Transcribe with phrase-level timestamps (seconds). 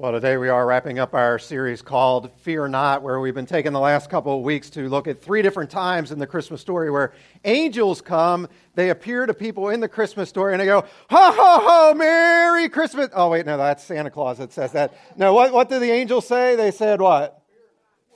[0.00, 3.72] Well, today we are wrapping up our series called Fear Not, where we've been taking
[3.72, 6.88] the last couple of weeks to look at three different times in the Christmas story
[6.88, 7.12] where
[7.44, 11.58] angels come, they appear to people in the Christmas story, and they go, Ho, ho,
[11.60, 13.08] ho, Merry Christmas.
[13.12, 14.94] Oh, wait, no, that's Santa Claus that says that.
[15.16, 16.54] No, what, what did the angels say?
[16.54, 17.42] They said what?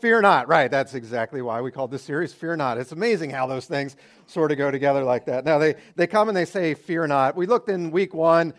[0.00, 0.46] Fear not.
[0.46, 2.78] Right, that's exactly why we called this series Fear Not.
[2.78, 3.96] It's amazing how those things
[4.28, 5.44] sort of go together like that.
[5.44, 7.34] Now, they, they come and they say, Fear not.
[7.34, 8.54] We looked in week one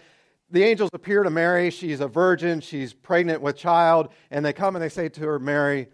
[0.53, 1.71] the angels appear to Mary.
[1.71, 2.61] She's a virgin.
[2.61, 4.09] She's pregnant with child.
[4.29, 5.87] And they come and they say to her, Mary,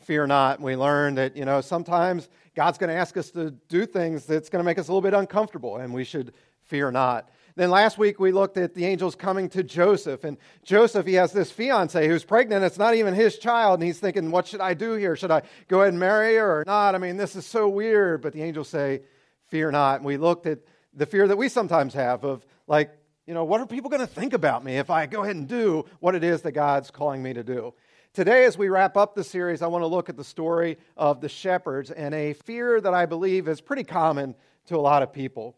[0.00, 0.58] fear not.
[0.58, 4.48] We learn that, you know, sometimes God's going to ask us to do things that's
[4.48, 7.28] going to make us a little bit uncomfortable, and we should fear not.
[7.56, 10.24] Then last week we looked at the angels coming to Joseph.
[10.24, 12.64] And Joseph, he has this fiance who's pregnant.
[12.64, 13.80] It's not even his child.
[13.80, 15.14] And he's thinking, what should I do here?
[15.14, 16.94] Should I go ahead and marry her or not?
[16.94, 18.22] I mean, this is so weird.
[18.22, 19.02] But the angels say,
[19.48, 19.96] fear not.
[19.96, 20.60] And we looked at
[20.94, 22.90] the fear that we sometimes have of, like,
[23.26, 25.48] you know, what are people going to think about me if I go ahead and
[25.48, 27.74] do what it is that God's calling me to do?
[28.12, 31.20] Today, as we wrap up the series, I want to look at the story of
[31.20, 35.12] the shepherds and a fear that I believe is pretty common to a lot of
[35.12, 35.56] people.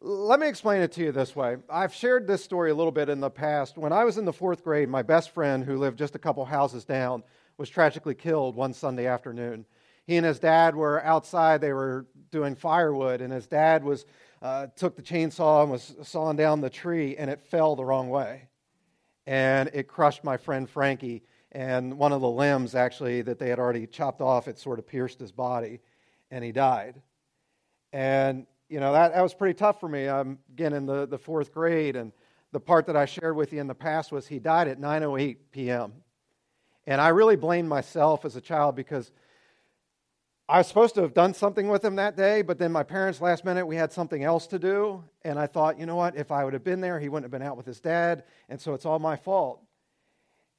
[0.00, 1.56] Let me explain it to you this way.
[1.68, 3.76] I've shared this story a little bit in the past.
[3.76, 6.44] When I was in the fourth grade, my best friend, who lived just a couple
[6.44, 7.24] houses down,
[7.58, 9.66] was tragically killed one Sunday afternoon.
[10.04, 14.06] He and his dad were outside, they were doing firewood, and his dad was
[14.42, 18.10] uh, took the chainsaw and was sawing down the tree, and it fell the wrong
[18.10, 18.48] way.
[19.24, 21.22] And it crushed my friend Frankie.
[21.52, 24.86] And one of the limbs, actually, that they had already chopped off, it sort of
[24.86, 25.80] pierced his body,
[26.30, 27.00] and he died.
[27.92, 30.08] And, you know, that, that was pretty tough for me.
[30.08, 32.10] I'm, again, in the, the fourth grade, and
[32.50, 35.36] the part that I shared with you in the past was he died at 9.08
[35.52, 35.92] p.m.
[36.86, 39.12] And I really blamed myself as a child because
[40.52, 43.22] I was supposed to have done something with him that day, but then my parents,
[43.22, 45.02] last minute, we had something else to do.
[45.22, 46.14] And I thought, you know what?
[46.14, 48.24] If I would have been there, he wouldn't have been out with his dad.
[48.50, 49.62] And so it's all my fault.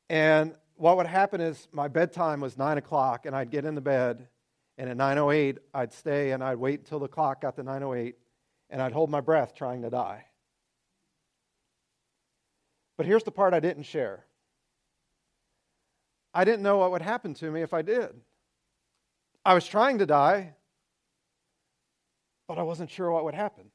[0.10, 3.82] And what would happen is my bedtime was 9 o'clock, and I'd get in the
[3.82, 4.28] bed.
[4.80, 8.16] And at 9.08, I'd stay and I'd wait until the clock got to 9.08,
[8.72, 10.26] and I'd hold my breath trying to die.
[12.98, 14.26] But here's the part I didn't share
[16.34, 18.10] I didn't know what would happen to me if I did.
[19.46, 20.54] I was trying to die,
[22.48, 23.66] but I wasn't sure what would happen.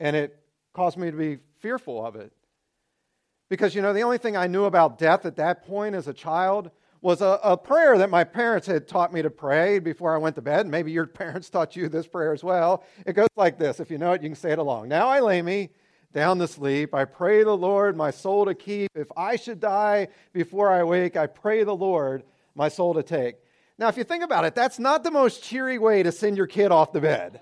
[0.00, 0.38] And it
[0.72, 2.32] caused me to be fearful of it.
[3.48, 6.12] Because, you know, the only thing I knew about death at that point as a
[6.12, 10.18] child was a, a, prayer that my parents had taught me to pray before I
[10.18, 10.66] went to bed.
[10.66, 12.84] Maybe your parents taught you this prayer as well.
[13.06, 13.80] It goes like this.
[13.80, 14.88] If you know it, you can say it along.
[14.88, 15.70] Now I lay me
[16.12, 16.94] down to sleep.
[16.94, 18.90] I pray the Lord my soul to keep.
[18.94, 22.24] If I should die before I wake, I pray the Lord
[22.58, 23.36] my soul to take.
[23.78, 26.48] Now, if you think about it, that's not the most cheery way to send your
[26.48, 27.40] kid off the bed.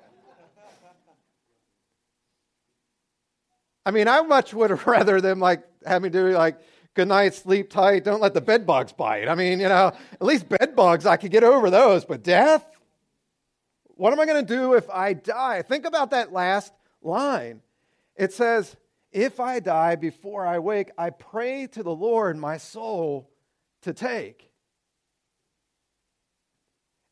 [3.87, 6.59] I mean, I much would have rather them like having to do like,
[6.95, 9.29] good night, sleep tight, don't let the bed bugs bite.
[9.29, 12.67] I mean, you know, at least bed bugs, I could get over those, but death?
[13.97, 15.63] What am I going to do if I die?
[15.63, 17.63] Think about that last line.
[18.15, 18.77] It says,
[19.13, 23.31] If I die before I wake, I pray to the Lord my soul
[23.83, 24.46] to take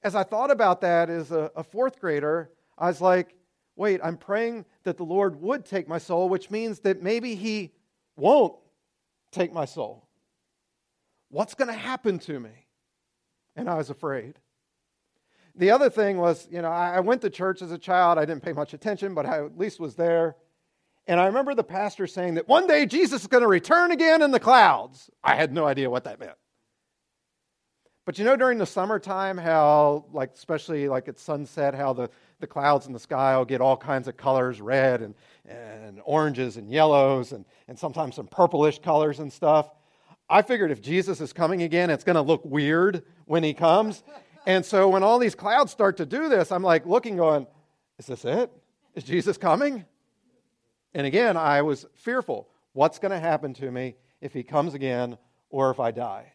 [0.05, 3.35] as I thought about that as a, a fourth grader, I was like,
[3.75, 7.73] wait, I'm praying that the Lord would take my soul, which means that maybe He
[8.15, 8.55] won't
[9.33, 10.07] take my soul.
[11.31, 12.51] What's going to happen to me?
[13.57, 14.39] And I was afraid.
[15.57, 18.19] The other thing was, you know, I went to church as a child.
[18.19, 20.37] I didn't pay much attention, but I at least was there.
[21.07, 24.23] And I remember the pastor saying that one day Jesus is going to return again
[24.23, 25.11] in the clouds.
[25.23, 26.37] I had no idea what that meant.
[28.05, 32.47] But you know, during the summertime, how, like, especially like at sunset, how the, the
[32.47, 35.15] clouds in the sky will get all kinds of colors red and,
[35.47, 39.71] and oranges and yellows and, and sometimes some purplish colors and stuff.
[40.29, 44.03] I figured if Jesus is coming again, it's going to look weird when he comes.
[44.47, 47.47] And so when all these clouds start to do this, I'm like looking, going,
[47.99, 48.51] is this it?
[48.95, 49.85] Is Jesus coming?
[50.93, 52.49] And again, I was fearful.
[52.75, 55.17] What's going to happen to me if he comes again
[55.49, 56.34] or if I die?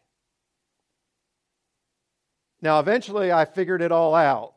[2.61, 4.53] Now, eventually, I figured it all out.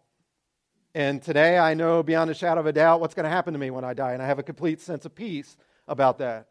[0.95, 3.59] And today, I know beyond a shadow of a doubt what's going to happen to
[3.59, 5.57] me when I die, and I have a complete sense of peace
[5.89, 6.49] about that.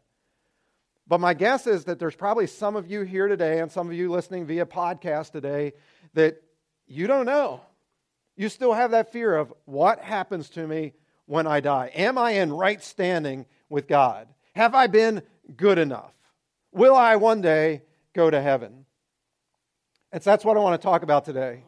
[1.06, 3.94] But my guess is that there's probably some of you here today and some of
[3.94, 5.72] you listening via podcast today
[6.14, 6.42] that
[6.86, 7.60] you don't know.
[8.36, 10.94] You still have that fear of what happens to me
[11.26, 11.90] when I die?
[11.94, 14.28] Am I in right standing with God?
[14.54, 15.22] Have I been
[15.56, 16.14] good enough?
[16.72, 17.82] Will I one day
[18.14, 18.86] go to heaven?
[20.14, 21.64] So that's what I want to talk about today.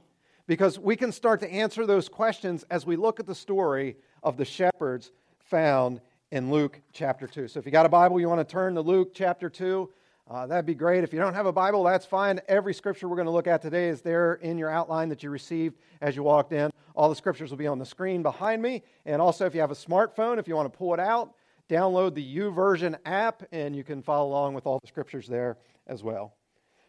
[0.47, 4.37] Because we can start to answer those questions as we look at the story of
[4.37, 7.49] the shepherds found in Luke chapter 2.
[7.49, 9.91] So if you got a Bible, you want to turn to Luke chapter 2.
[10.31, 11.05] uh, that'd be great.
[11.05, 12.39] If you don't have a Bible, that's fine.
[12.47, 15.31] Every scripture we're going to look at today is there in your outline that you
[15.31, 16.71] received as you walked in.
[16.95, 18.83] All the scriptures will be on the screen behind me.
[19.07, 21.33] And also, if you have a smartphone, if you want to pull it out,
[21.71, 25.57] download the YouVersion app, and you can follow along with all the scriptures there
[25.87, 26.35] as well.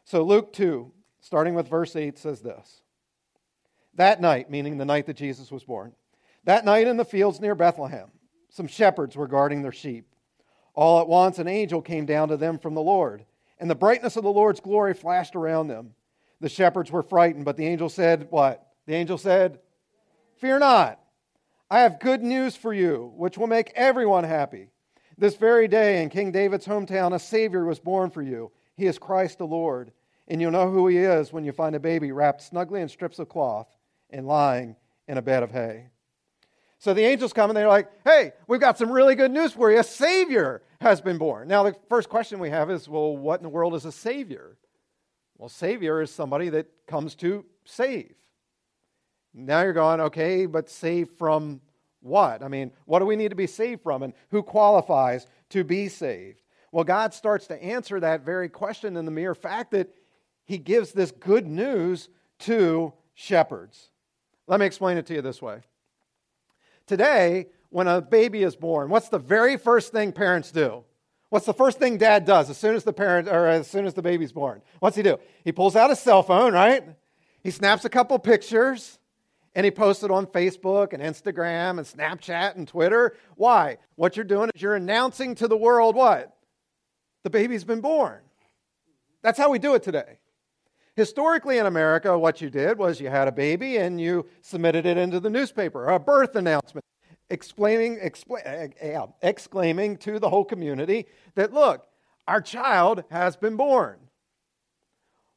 [0.03, 0.91] So, Luke 2,
[1.25, 2.81] starting with verse 8, says this
[3.95, 5.93] That night, meaning the night that Jesus was born,
[6.43, 8.11] that night in the fields near Bethlehem,
[8.49, 10.05] some shepherds were guarding their sheep.
[10.75, 13.25] All at once, an angel came down to them from the Lord,
[13.59, 15.95] and the brightness of the Lord's glory flashed around them.
[16.41, 18.63] The shepherds were frightened, but the angel said, What?
[18.85, 19.59] The angel said,
[20.37, 20.99] Fear not.
[21.71, 24.69] I have good news for you, which will make everyone happy.
[25.17, 28.51] This very day in King David's hometown, a Savior was born for you.
[28.75, 29.91] He is Christ the Lord.
[30.27, 33.19] And you'll know who he is when you find a baby wrapped snugly in strips
[33.19, 33.67] of cloth
[34.09, 34.75] and lying
[35.07, 35.89] in a bed of hay.
[36.79, 39.71] So the angels come and they're like, hey, we've got some really good news for
[39.71, 39.79] you.
[39.79, 41.47] A Savior has been born.
[41.47, 44.57] Now, the first question we have is, well, what in the world is a Savior?
[45.37, 48.13] Well, Savior is somebody that comes to save.
[49.33, 51.61] Now you're going, okay, but save from
[52.01, 52.43] what?
[52.43, 54.03] I mean, what do we need to be saved from?
[54.03, 56.41] And who qualifies to be saved?
[56.71, 59.89] Well, God starts to answer that very question in the mere fact that
[60.45, 62.09] He gives this good news
[62.39, 63.89] to shepherds.
[64.47, 65.61] Let me explain it to you this way.
[66.85, 70.83] Today, when a baby is born, what's the very first thing parents do?
[71.29, 73.95] What's the first thing dad does as soon as the parent or as soon as
[73.95, 74.61] the baby's born?
[74.79, 75.17] What's he do?
[75.43, 76.83] He pulls out his cell phone, right?
[77.43, 78.99] He snaps a couple pictures
[79.55, 83.15] and he posts it on Facebook and Instagram and Snapchat and Twitter.
[83.35, 83.77] Why?
[83.95, 86.37] What you're doing is you're announcing to the world what?
[87.23, 88.19] The baby's been born.
[89.23, 90.19] That's how we do it today.
[90.95, 94.97] Historically in America, what you did was you had a baby and you submitted it
[94.97, 96.85] into the newspaper, a birth announcement,
[97.29, 101.05] explaining, expla- eh, exclaiming to the whole community
[101.35, 101.85] that, look,
[102.27, 103.99] our child has been born.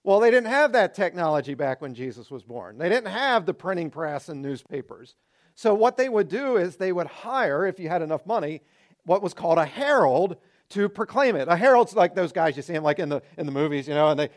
[0.04, 2.78] Well, they didn't have that technology back when Jesus was born.
[2.78, 5.16] They didn't have the printing press and newspapers.
[5.56, 8.62] So, what they would do is they would hire, if you had enough money,
[9.04, 10.36] what was called a herald
[10.70, 11.48] to proclaim it.
[11.48, 13.94] A herald's like those guys you see them like in the in the movies, you
[13.94, 14.28] know, and they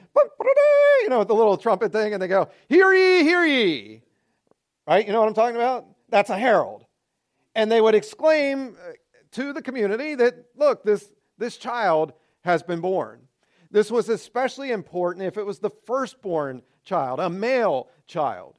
[1.02, 4.02] you know with the little trumpet thing, and they go, "Hear ye, hear ye,"
[4.88, 5.06] right?
[5.06, 5.86] You know what I'm talking about?
[6.10, 6.86] That's a herald,
[7.56, 8.94] and they would exclaim uh,
[9.34, 12.14] to the community that, "Look, this this child
[12.44, 13.28] has been born."
[13.72, 18.58] This was especially important if it was the firstborn child, a male child.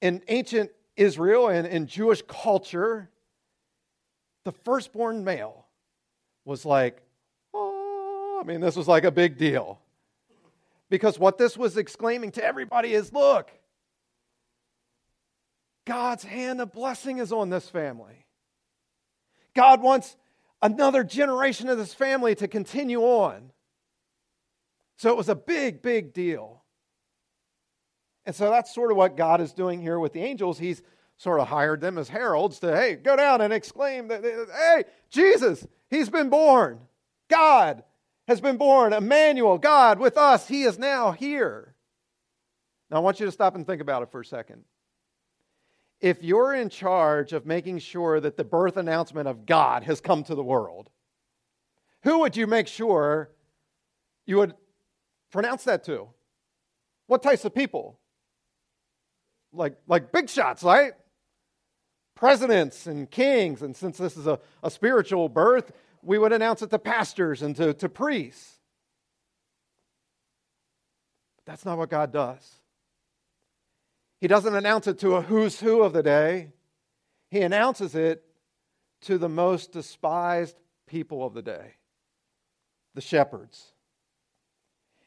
[0.00, 3.10] In ancient Israel and in Jewish culture,
[4.44, 5.61] the firstborn male
[6.44, 7.02] was like,
[7.54, 9.80] oh, I mean, this was like a big deal.
[10.90, 13.50] Because what this was exclaiming to everybody is look,
[15.84, 18.26] God's hand of blessing is on this family.
[19.54, 20.16] God wants
[20.60, 23.50] another generation of this family to continue on.
[24.96, 26.62] So it was a big, big deal.
[28.24, 30.58] And so that's sort of what God is doing here with the angels.
[30.58, 30.82] He's
[31.16, 36.10] sort of hired them as heralds to, hey, go down and exclaim hey, Jesus, he's
[36.10, 36.80] been born.
[37.28, 37.82] God
[38.28, 38.92] has been born.
[38.92, 41.74] Emmanuel, God with us, he is now here.
[42.90, 44.64] Now I want you to stop and think about it for a second.
[46.00, 50.24] If you're in charge of making sure that the birth announcement of God has come
[50.24, 50.90] to the world,
[52.02, 53.30] who would you make sure
[54.26, 54.54] you would
[55.30, 56.08] pronounce that to?
[57.06, 57.98] What types of people?
[59.52, 60.92] Like, like big shots, right?
[62.22, 63.62] Presidents and kings.
[63.62, 65.72] And since this is a, a spiritual birth,
[66.04, 68.60] we would announce it to pastors and to, to priests.
[71.34, 72.48] But that's not what God does.
[74.20, 76.50] He doesn't announce it to a who's who of the day,
[77.28, 78.22] He announces it
[79.00, 81.74] to the most despised people of the day
[82.94, 83.72] the shepherds.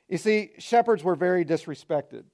[0.09, 2.25] You see, shepherds were very disrespected.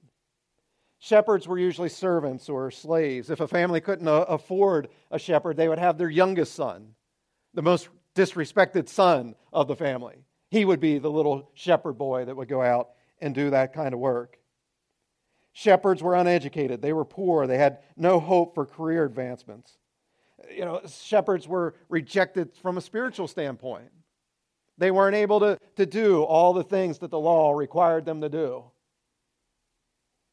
[1.04, 3.28] Shepherds were usually servants or slaves.
[3.28, 6.94] If a family couldn't uh, afford a shepherd, they would have their youngest son,
[7.54, 10.24] the most disrespected son of the family.
[10.52, 12.90] He would be the little shepherd boy that would go out
[13.20, 14.38] and do that kind of work.
[15.52, 19.76] Shepherds were uneducated, they were poor, they had no hope for career advancements.
[20.54, 23.90] You know, shepherds were rejected from a spiritual standpoint.
[24.78, 28.28] They weren't able to, to do all the things that the law required them to
[28.28, 28.66] do.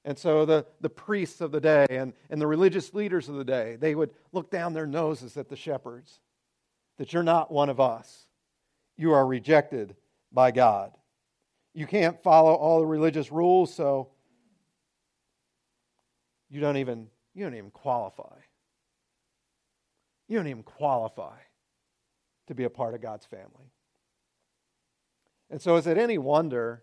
[0.09, 3.43] And so the, the priests of the day and, and the religious leaders of the
[3.43, 6.19] day, they would look down their noses at the shepherds
[6.97, 8.25] that you're not one of us.
[8.97, 9.95] You are rejected
[10.31, 10.93] by God.
[11.75, 14.09] You can't follow all the religious rules, so
[16.49, 18.35] you don't even, you don't even qualify.
[20.27, 21.37] You don't even qualify
[22.47, 23.71] to be a part of God's family.
[25.51, 26.81] And so, is it any wonder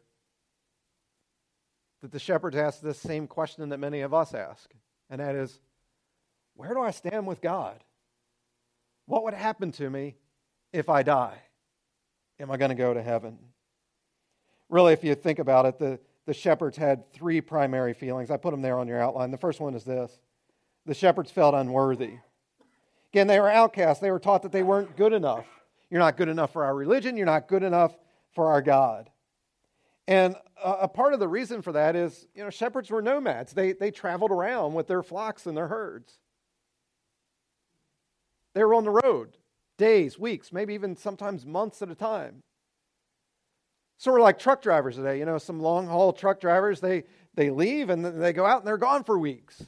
[2.07, 4.73] that the shepherds ask this same question that many of us ask?
[5.11, 5.59] And that is,
[6.55, 7.83] where do I stand with God?
[9.07, 10.15] What would happen to me
[10.73, 11.37] if I die?
[12.39, 13.39] Am I going to go to heaven?
[14.69, 18.31] Really, if you think about it, the, the shepherds had three primary feelings.
[18.31, 19.33] I put them there on your outline.
[19.33, 20.17] The first one is this
[20.85, 22.19] the shepherds felt unworthy.
[23.13, 24.01] Again, they were outcasts.
[24.01, 25.47] They were taught that they weren't good enough.
[25.91, 27.17] You're not good enough for our religion.
[27.17, 27.99] You're not good enough
[28.33, 29.11] for our God.
[30.09, 33.53] And a part of the reason for that is, you know, shepherds were nomads.
[33.53, 36.19] They, they traveled around with their flocks and their herds.
[38.55, 39.37] They were on the road
[39.77, 42.43] days, weeks, maybe even sometimes months at a time.
[43.99, 45.19] Sort of like truck drivers today.
[45.19, 48.67] You know, some long haul truck drivers, they, they leave and they go out and
[48.67, 49.65] they're gone for weeks.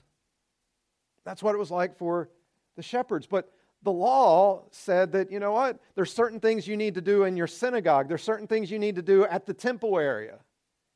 [1.24, 2.30] That's what it was like for
[2.76, 3.26] the shepherds.
[3.26, 7.24] But the law said that, you know what, there's certain things you need to do
[7.24, 10.38] in your synagogue, there's certain things you need to do at the temple area.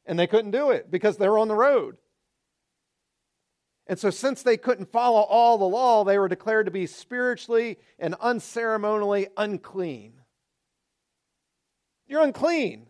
[0.05, 1.97] And they couldn't do it because they were on the road.
[3.87, 7.79] And so, since they couldn't follow all the law, they were declared to be spiritually
[7.99, 10.15] and unceremonially unclean.
[12.07, 12.87] You're unclean.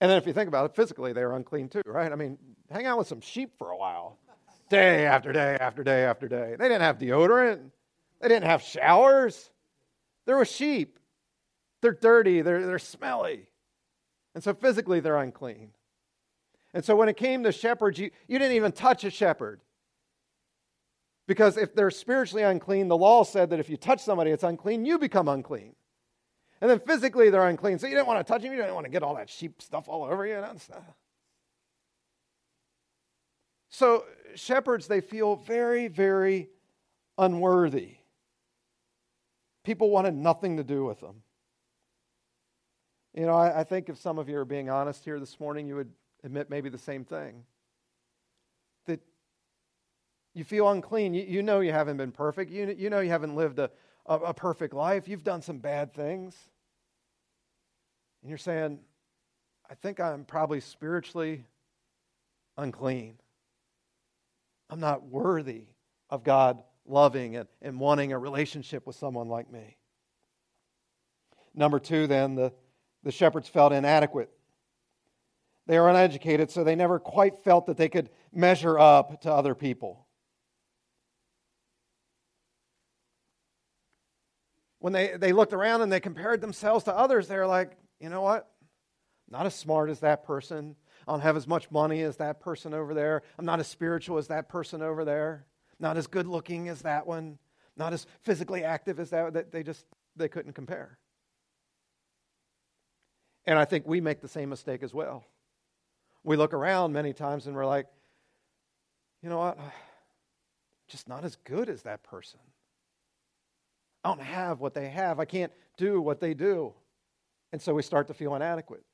[0.00, 2.10] And then, if you think about it, physically, they were unclean too, right?
[2.10, 2.38] I mean,
[2.70, 4.18] hang out with some sheep for a while
[4.72, 6.56] day after day after day after day.
[6.58, 7.60] They didn't have deodorant,
[8.20, 9.50] they didn't have showers.
[10.24, 10.98] There were sheep.
[11.80, 13.48] They're dirty, they're, they're smelly.
[14.34, 15.70] And so physically, they're unclean.
[16.72, 19.60] And so when it came to shepherds, you, you didn't even touch a shepherd.
[21.26, 24.84] Because if they're spiritually unclean, the law said that if you touch somebody it's unclean,
[24.84, 25.74] you become unclean.
[26.60, 27.78] And then physically, they're unclean.
[27.78, 28.52] So you didn't want to touch them.
[28.52, 30.42] You didn't want to get all that sheep stuff all over you.
[33.72, 36.50] So shepherds, they feel very, very
[37.16, 37.94] unworthy.
[39.64, 41.22] People wanted nothing to do with them.
[43.14, 45.66] You know, I, I, think if some of you are being honest here this morning,
[45.68, 45.90] you would
[46.22, 47.44] admit maybe the same thing.
[48.86, 49.00] That
[50.34, 51.14] you feel unclean.
[51.14, 52.50] You, you know you haven't been perfect.
[52.50, 53.70] You, you know you haven't lived a,
[54.06, 55.08] a, a perfect life.
[55.08, 56.36] You've done some bad things.
[58.22, 58.80] And you're saying,
[59.70, 61.44] I think I'm probably spiritually
[62.56, 63.14] unclean.
[64.72, 65.66] I'm not worthy
[66.08, 69.76] of God loving and, and wanting a relationship with someone like me.
[71.54, 72.54] Number two, then, the,
[73.02, 74.30] the shepherds felt inadequate.
[75.66, 79.54] They were uneducated, so they never quite felt that they could measure up to other
[79.54, 80.06] people.
[84.78, 88.08] When they, they looked around and they compared themselves to others, they were like, you
[88.08, 88.48] know what?
[89.28, 90.76] Not as smart as that person.
[91.06, 93.22] I don't have as much money as that person over there.
[93.38, 95.46] I'm not as spiritual as that person over there.
[95.78, 97.38] Not as good looking as that one.
[97.76, 99.50] Not as physically active as that.
[99.50, 99.84] They just
[100.16, 100.98] they couldn't compare.
[103.46, 105.24] And I think we make the same mistake as well.
[106.22, 107.86] We look around many times and we're like,
[109.22, 109.58] you know what?
[110.88, 112.38] Just not as good as that person.
[114.04, 115.18] I don't have what they have.
[115.18, 116.74] I can't do what they do.
[117.52, 118.84] And so we start to feel inadequate.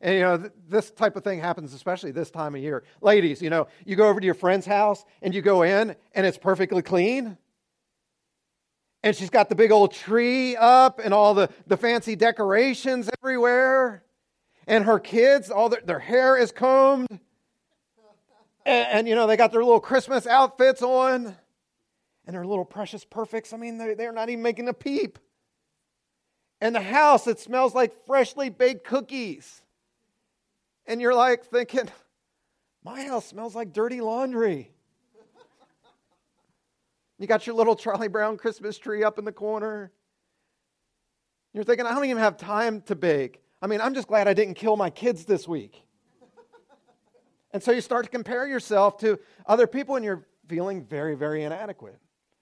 [0.00, 2.84] And you know, th- this type of thing happens especially this time of year.
[3.00, 6.26] Ladies, you know, you go over to your friend's house and you go in and
[6.26, 7.36] it's perfectly clean.
[9.02, 14.02] And she's got the big old tree up and all the, the fancy decorations everywhere.
[14.66, 17.08] And her kids, all their, their hair is combed.
[18.66, 21.36] And, and, you know, they got their little Christmas outfits on.
[22.26, 23.54] And their little precious perfects.
[23.54, 25.18] I mean, they're, they're not even making a peep.
[26.60, 29.62] And the house, it smells like freshly baked cookies.
[30.88, 31.88] And you're like thinking,
[32.82, 34.72] my house smells like dirty laundry.
[37.18, 39.92] You got your little Charlie Brown Christmas tree up in the corner.
[41.52, 43.42] You're thinking, I don't even have time to bake.
[43.60, 45.82] I mean, I'm just glad I didn't kill my kids this week.
[47.52, 51.42] and so you start to compare yourself to other people and you're feeling very, very
[51.42, 51.98] inadequate.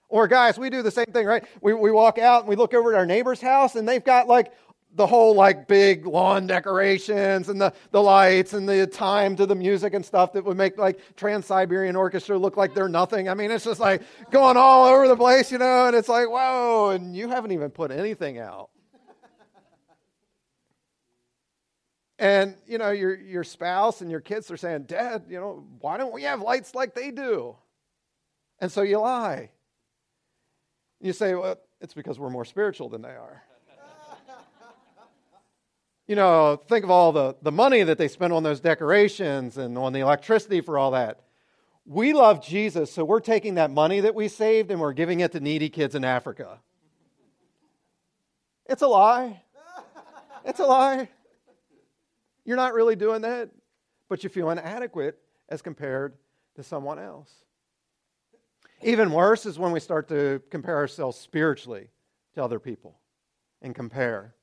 [0.08, 1.44] Or, guys, we do the same thing, right?
[1.62, 4.28] We, we walk out and we look over at our neighbor's house and they've got
[4.28, 4.52] like
[4.96, 9.54] the whole like big lawn decorations and the, the lights and the time to the
[9.54, 13.28] music and stuff that would make like Trans-Siberian Orchestra look like they're nothing.
[13.28, 16.28] I mean, it's just like going all over the place, you know, and it's like,
[16.28, 18.70] whoa, and you haven't even put anything out.
[22.18, 25.98] and, you know, your, your spouse and your kids are saying, Dad, you know, why
[25.98, 27.54] don't we have lights like they do?
[28.60, 29.50] And so you lie.
[31.02, 33.42] You say, well, it's because we're more spiritual than they are.
[36.06, 39.76] You know, think of all the, the money that they spend on those decorations and
[39.76, 41.20] on the electricity for all that.
[41.84, 45.32] We love Jesus, so we're taking that money that we saved and we're giving it
[45.32, 46.60] to needy kids in Africa.
[48.66, 49.42] It's a lie.
[50.44, 51.08] It's a lie.
[52.44, 53.50] You're not really doing that,
[54.08, 56.14] but you feel inadequate as compared
[56.54, 57.32] to someone else.
[58.82, 61.88] Even worse is when we start to compare ourselves spiritually
[62.34, 63.00] to other people
[63.60, 64.35] and compare.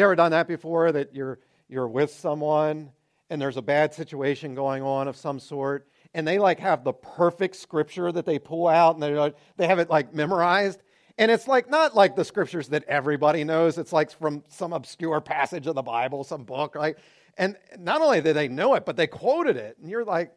[0.00, 2.90] You ever done that before that you're you're with someone
[3.28, 6.94] and there's a bad situation going on of some sort and they like have the
[6.94, 10.80] perfect scripture that they pull out and they like, they have it like memorized?
[11.18, 13.76] And it's like not like the scriptures that everybody knows.
[13.76, 16.96] It's like from some obscure passage of the bible some book right?
[17.36, 19.76] And not only did they know it but they quoted it.
[19.82, 20.32] And you're like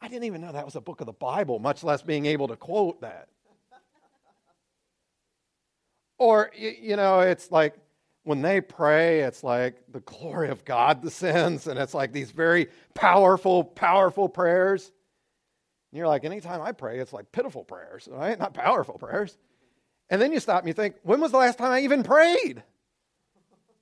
[0.00, 2.48] i didn't even know that was a book of the bible much less being able
[2.48, 3.28] to quote that.
[6.16, 7.74] Or you know it's like
[8.24, 12.68] when they pray, it's like the glory of God descends, and it's like these very
[12.94, 14.92] powerful, powerful prayers.
[15.90, 18.38] And you're like, anytime I pray, it's like pitiful prayers, right?
[18.38, 19.36] Not powerful prayers.
[20.08, 22.62] And then you stop and you think, when was the last time I even prayed?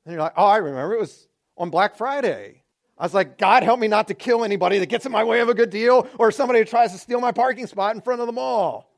[0.05, 0.95] And you're like, oh, I remember.
[0.95, 2.63] It was on Black Friday.
[2.97, 5.41] I was like, God, help me not to kill anybody that gets in my way
[5.41, 8.21] of a good deal or somebody who tries to steal my parking spot in front
[8.21, 8.91] of the mall.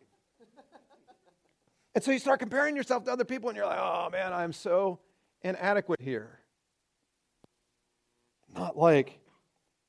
[1.94, 4.52] and so you start comparing yourself to other people, and you're like, oh, man, I'm
[4.52, 4.99] so
[5.42, 6.38] inadequate here.
[8.54, 9.18] Not like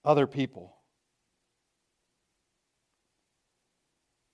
[0.05, 0.75] other people.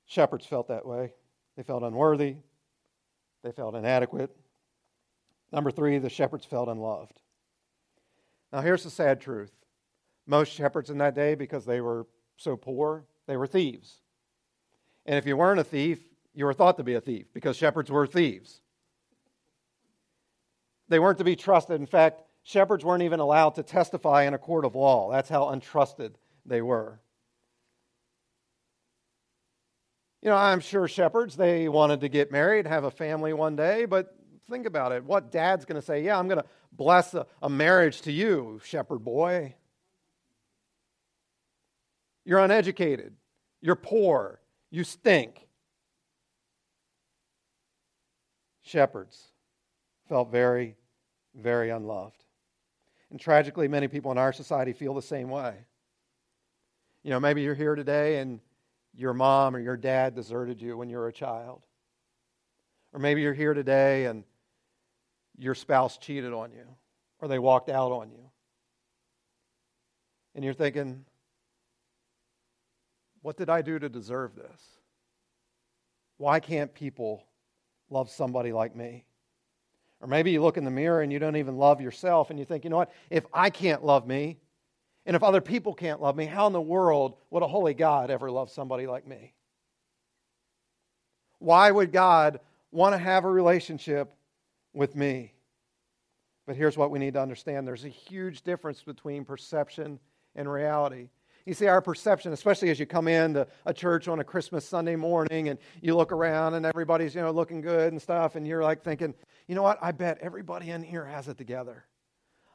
[0.06, 1.14] Shepherds felt that way.
[1.56, 2.38] They felt unworthy.
[3.44, 4.36] They felt inadequate.
[5.52, 7.20] Number three, the shepherds felt unloved.
[8.52, 9.52] Now, here's the sad truth
[10.26, 12.06] most shepherds in that day, because they were
[12.38, 14.02] so poor, they were thieves.
[15.06, 16.00] And if you weren't a thief,
[16.36, 18.62] you were thought to be a thief because shepherds were thieves.
[20.90, 21.80] They weren't to be trusted.
[21.80, 25.12] In fact, shepherds weren't even allowed to testify in a court of law.
[25.12, 26.16] That's how untrusted
[26.46, 27.00] they were.
[30.22, 33.86] You know, I'm sure shepherds, they wanted to get married, have a family one day,
[33.86, 34.14] but
[34.50, 35.06] think about it.
[35.06, 36.04] What dad's going to say?
[36.04, 39.56] Yeah, I'm going to bless a, a marriage to you, shepherd boy.
[42.26, 43.14] You're uneducated.
[43.62, 44.42] You're poor.
[44.72, 45.48] You stink.
[48.62, 49.32] Shepherds
[50.10, 50.76] felt very
[51.40, 52.24] very unloved.
[53.12, 55.56] And tragically, many people in our society feel the same way.
[57.04, 58.40] You know, maybe you're here today and
[58.96, 61.64] your mom or your dad deserted you when you were a child.
[62.94, 64.24] Or maybe you're here today and
[65.38, 66.66] your spouse cheated on you
[67.22, 68.30] or they walked out on you.
[70.36, 71.06] And you're thinking,
[73.22, 74.62] what did I do to deserve this?
[76.18, 77.26] Why can't people
[77.90, 79.06] love somebody like me?
[80.02, 82.46] Or maybe you look in the mirror and you don't even love yourself and you
[82.46, 82.92] think, you know what?
[83.10, 84.38] If I can't love me,
[85.06, 88.12] and if other people can't love me, how in the world would a holy God
[88.12, 89.34] ever love somebody like me?
[91.40, 92.40] Why would God
[92.72, 94.14] want to have a relationship
[94.74, 95.34] with me?
[96.46, 100.00] But here's what we need to understand there's a huge difference between perception
[100.36, 101.10] and reality.
[101.46, 104.96] You see, our perception, especially as you come into a church on a Christmas Sunday
[104.96, 108.64] morning and you look around and everybody's, you know, looking good and stuff, and you're
[108.64, 109.14] like thinking,
[109.48, 109.80] you know what?
[109.82, 111.86] I bet everybody in here has it together.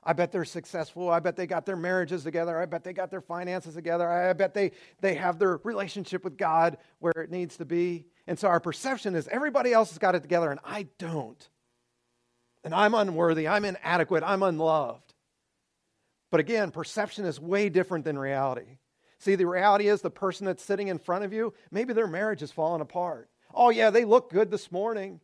[0.06, 1.08] I bet they're successful.
[1.08, 2.58] I bet they got their marriages together.
[2.58, 4.06] I bet they got their finances together.
[4.08, 8.06] I bet they, they have their relationship with God where it needs to be.
[8.26, 11.48] And so our perception is everybody else has got it together and I don't.
[12.62, 13.48] And I'm unworthy.
[13.48, 14.22] I'm inadequate.
[14.24, 15.03] I'm unloved.
[16.34, 18.78] But again, perception is way different than reality.
[19.20, 22.42] See, the reality is the person that's sitting in front of you, maybe their marriage
[22.42, 23.30] is falling apart.
[23.54, 25.20] Oh, yeah, they look good this morning.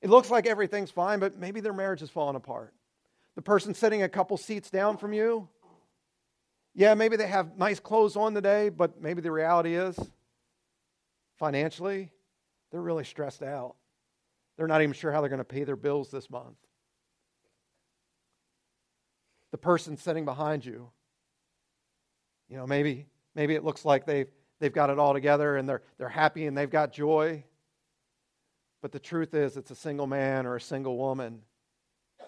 [0.00, 2.74] It looks like everything's fine, but maybe their marriage is falling apart.
[3.34, 5.48] The person sitting a couple seats down from you,
[6.76, 9.98] yeah, maybe they have nice clothes on today, but maybe the reality is
[11.40, 12.12] financially,
[12.70, 13.74] they're really stressed out.
[14.56, 16.54] They're not even sure how they're going to pay their bills this month.
[19.50, 20.90] The person sitting behind you,
[22.48, 24.28] you know, maybe maybe it looks like they've
[24.60, 27.44] they've got it all together and they're they're happy and they've got joy.
[28.80, 31.42] But the truth is, it's a single man or a single woman.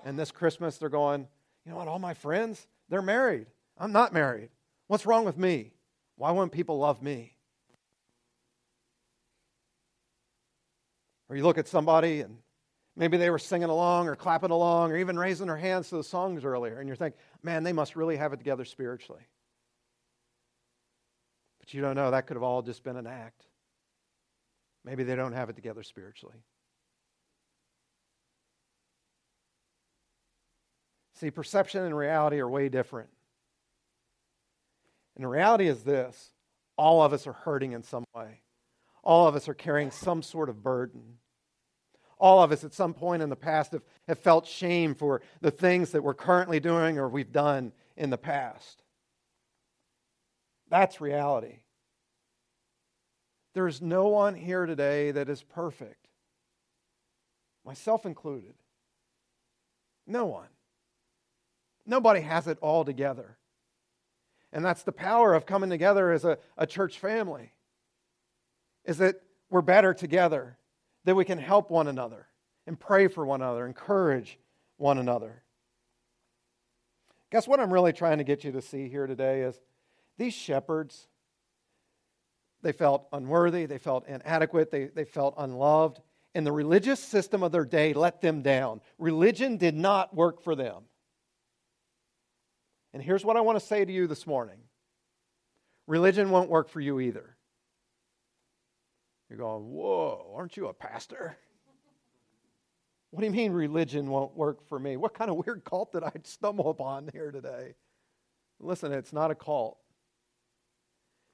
[0.05, 1.29] And this Christmas, they're going,
[1.65, 3.47] you know what, all my friends, they're married.
[3.79, 4.51] I'm not married.
[4.89, 5.73] What's wrong with me?
[6.17, 7.37] Why wouldn't people love me?
[11.29, 12.39] Or you look at somebody and
[13.01, 16.05] maybe they were singing along or clapping along or even raising their hands to the
[16.05, 19.23] songs earlier, and you're thinking, man, they must really have it together spiritually.
[21.59, 23.43] But you don't know, that could have all just been an act.
[24.85, 26.37] Maybe they don't have it together spiritually.
[31.15, 33.09] See, perception and reality are way different.
[35.17, 36.33] And the reality is this
[36.77, 38.43] all of us are hurting in some way,
[39.03, 41.20] all of us are carrying some sort of burden.
[42.21, 45.51] All of us at some point in the past have, have felt shame for the
[45.51, 48.83] things that we're currently doing or we've done in the past.
[50.69, 51.61] That's reality.
[53.55, 56.07] There is no one here today that is perfect,
[57.65, 58.55] myself included.
[60.07, 60.49] No one.
[61.87, 63.37] Nobody has it all together.
[64.53, 67.53] And that's the power of coming together as a, a church family,
[68.85, 69.17] is that
[69.49, 70.59] we're better together,
[71.05, 72.27] that we can help one another
[72.67, 74.39] and pray for one another, encourage
[74.77, 75.43] one another.
[77.31, 79.61] Guess what I'm really trying to get you to see here today is
[80.19, 81.07] these shepherds,
[82.63, 86.01] they felt unworthy, they felt inadequate, they, they felt unloved,
[86.35, 88.81] and the religious system of their day let them down.
[88.99, 90.83] Religion did not work for them.
[92.93, 94.59] And here's what I want to say to you this morning
[95.87, 97.37] religion won't work for you either.
[99.31, 101.37] You're going, whoa, aren't you a pastor?
[103.13, 104.97] What do you mean religion won't work for me?
[104.97, 107.75] What kind of weird cult did I stumble upon here today?
[108.61, 109.79] Listen, it's not a cult.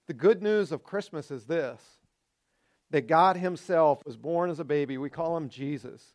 [0.06, 1.82] The good news of Christmas is this
[2.90, 4.96] that God Himself was born as a baby.
[4.96, 6.14] We call Him Jesus.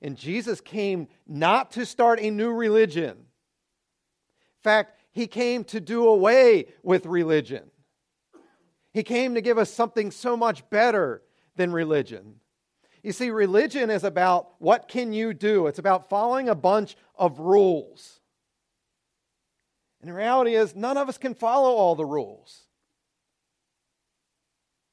[0.00, 3.10] And Jesus came not to start a new religion.
[3.10, 7.70] In fact, He came to do away with religion.
[8.92, 11.22] He came to give us something so much better
[11.56, 12.40] than religion.
[13.02, 15.66] You see, religion is about what can you do?
[15.66, 18.20] It's about following a bunch of rules.
[20.00, 22.64] And the reality is, none of us can follow all the rules.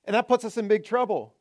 [0.05, 1.33] And that puts us in big trouble.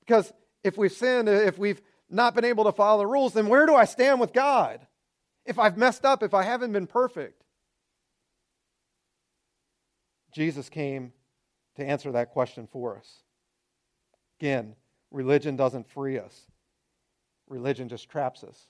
[0.00, 0.32] Because
[0.64, 3.74] if we've sinned, if we've not been able to follow the rules, then where do
[3.74, 4.86] I stand with God?
[5.44, 7.44] If I've messed up, if I haven't been perfect?
[10.32, 11.12] Jesus came
[11.76, 13.22] to answer that question for us.
[14.40, 14.74] Again,
[15.10, 16.46] religion doesn't free us,
[17.48, 18.68] religion just traps us.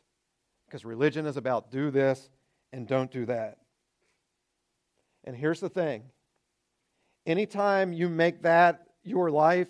[0.67, 2.29] Because religion is about do this
[2.73, 3.59] and don't do that.
[5.25, 6.03] And here's the thing
[7.25, 9.69] anytime you make that your life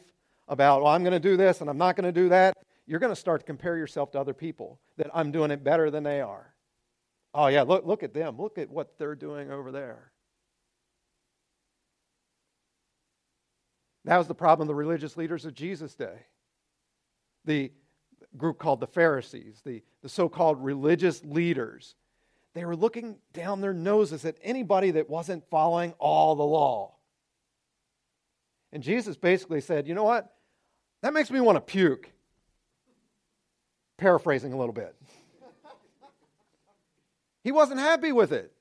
[0.49, 3.01] about, well, I'm going to do this and I'm not going to do that, you're
[3.01, 6.03] going to start to compare yourself to other people that I'm doing it better than
[6.03, 6.55] they are.
[7.35, 8.39] Oh, yeah, look, look at them.
[8.39, 10.13] Look at what they're doing over there.
[14.07, 16.27] That was the problem of the religious leaders of Jesus' day.
[17.45, 17.73] The
[18.37, 21.97] group called the Pharisees, the, the so called religious leaders,
[22.55, 26.95] they were looking down their noses at anybody that wasn't following all the law.
[28.73, 30.33] And Jesus basically said, You know what?
[31.03, 32.11] That makes me want to puke.
[33.99, 34.95] Paraphrasing a little bit.
[37.43, 38.53] he wasn't happy with it.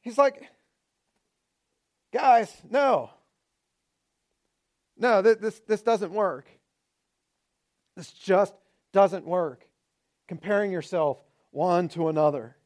[0.00, 0.48] He's like,
[2.12, 3.10] Guys, no.
[4.96, 6.48] No, this, this doesn't work.
[7.96, 8.54] This just
[8.92, 9.66] doesn't work.
[10.28, 11.18] Comparing yourself
[11.50, 12.56] one to another.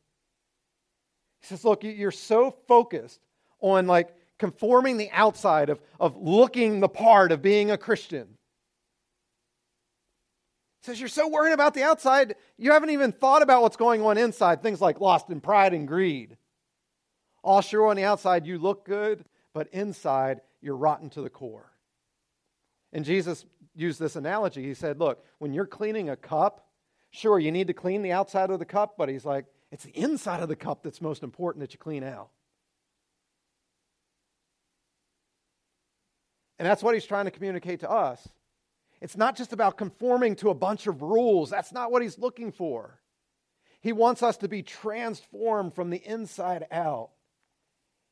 [1.41, 3.21] He says, Look, you're so focused
[3.61, 8.27] on like conforming the outside, of, of looking the part of being a Christian.
[10.81, 14.03] He says, You're so worried about the outside, you haven't even thought about what's going
[14.03, 14.63] on inside.
[14.63, 16.37] Things like lost in pride and greed.
[17.43, 21.71] All sure on the outside you look good, but inside you're rotten to the core.
[22.93, 24.63] And Jesus used this analogy.
[24.63, 26.67] He said, Look, when you're cleaning a cup,
[27.11, 29.97] sure, you need to clean the outside of the cup, but he's like, it's the
[29.97, 32.31] inside of the cup that's most important that you clean out.
[36.59, 38.29] And that's what he's trying to communicate to us.
[39.01, 42.53] It's not just about conforming to a bunch of rules, that's not what he's looking
[42.53, 43.01] for.
[43.81, 47.11] He wants us to be transformed from the inside out.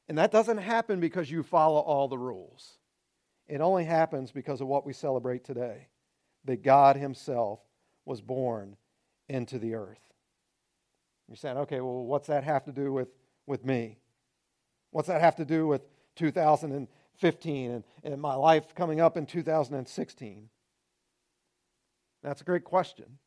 [0.09, 2.79] And that doesn't happen because you follow all the rules.
[3.47, 5.89] It only happens because of what we celebrate today
[6.45, 7.61] that God Himself
[8.05, 8.77] was born
[9.29, 10.01] into the earth.
[11.29, 13.09] You're saying, okay, well, what's that have to do with,
[13.47, 13.99] with me?
[14.91, 15.83] What's that have to do with
[16.17, 20.49] 2015 and, and my life coming up in 2016?
[22.23, 23.19] That's a great question.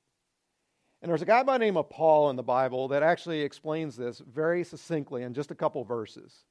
[1.02, 3.96] And there's a guy by the name of Paul in the Bible that actually explains
[3.96, 6.44] this very succinctly in just a couple verses.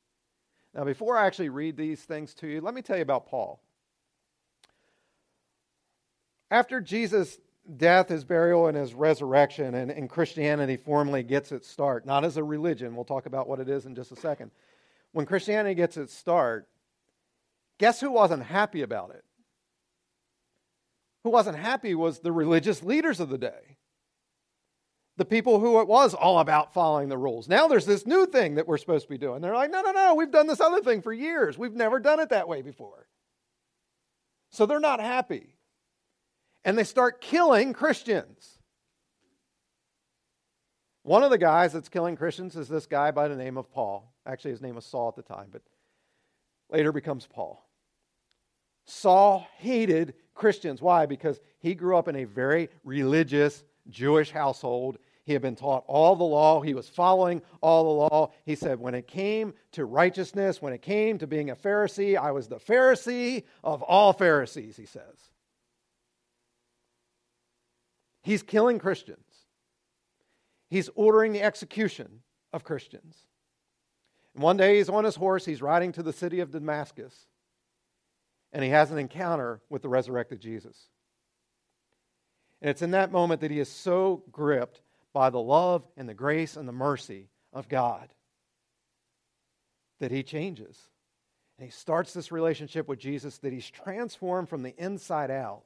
[0.75, 3.61] Now, before I actually read these things to you, let me tell you about Paul.
[6.51, 7.39] After Jesus'
[7.77, 12.37] death, his burial, and his resurrection, and, and Christianity formally gets its start, not as
[12.37, 14.51] a religion, we'll talk about what it is in just a second.
[15.13, 16.69] When Christianity gets its start,
[17.79, 19.25] guess who wasn't happy about it?
[21.25, 23.77] Who wasn't happy was the religious leaders of the day
[25.21, 27.47] the people who it was all about following the rules.
[27.47, 29.43] Now there's this new thing that we're supposed to be doing.
[29.43, 31.59] They're like, no, no, no, we've done this other thing for years.
[31.59, 33.07] We've never done it that way before.
[34.49, 35.59] So they're not happy.
[36.65, 38.59] and they start killing Christians.
[41.03, 44.13] One of the guys that's killing Christians is this guy by the name of Paul.
[44.27, 45.63] Actually, his name was Saul at the time, but
[46.71, 47.67] later becomes Paul.
[48.87, 50.83] Saul hated Christians.
[50.83, 51.07] Why?
[51.07, 54.99] Because he grew up in a very religious Jewish household.
[55.31, 56.61] He had been taught all the law.
[56.61, 58.33] He was following all the law.
[58.45, 62.33] He said, when it came to righteousness, when it came to being a Pharisee, I
[62.33, 65.31] was the Pharisee of all Pharisees, he says.
[68.25, 69.25] He's killing Christians.
[70.69, 73.17] He's ordering the execution of Christians.
[74.35, 77.15] And one day he's on his horse, he's riding to the city of Damascus,
[78.53, 80.89] and he has an encounter with the resurrected Jesus.
[82.61, 84.81] And it's in that moment that he is so gripped
[85.13, 88.09] by the love and the grace and the mercy of God
[90.01, 90.79] that he changes.
[91.59, 95.63] And he starts this relationship with Jesus that he's transformed from the inside out.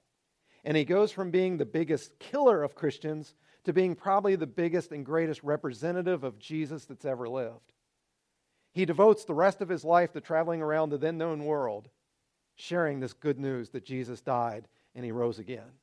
[0.65, 4.93] And he goes from being the biggest killer of Christians to being probably the biggest
[4.93, 7.73] and greatest representative of Jesus that's ever lived.
[8.73, 11.89] He devotes the rest of his life to traveling around the then known world,
[12.57, 15.79] sharing this good news that Jesus died and he rose again.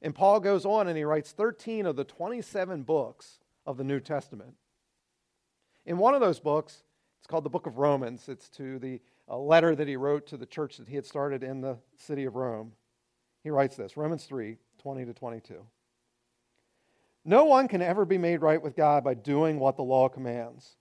[0.00, 4.00] And Paul goes on and he writes 13 of the 27 books of the New
[4.00, 4.54] Testament.
[5.84, 6.82] In one of those books,
[7.18, 8.28] it's called the book of Romans.
[8.28, 11.42] It's to the uh, letter that he wrote to the church that he had started
[11.42, 12.72] in the city of Rome.
[13.42, 15.66] He writes this Romans 3 20 to 22.
[17.24, 20.76] No one can ever be made right with God by doing what the law commands.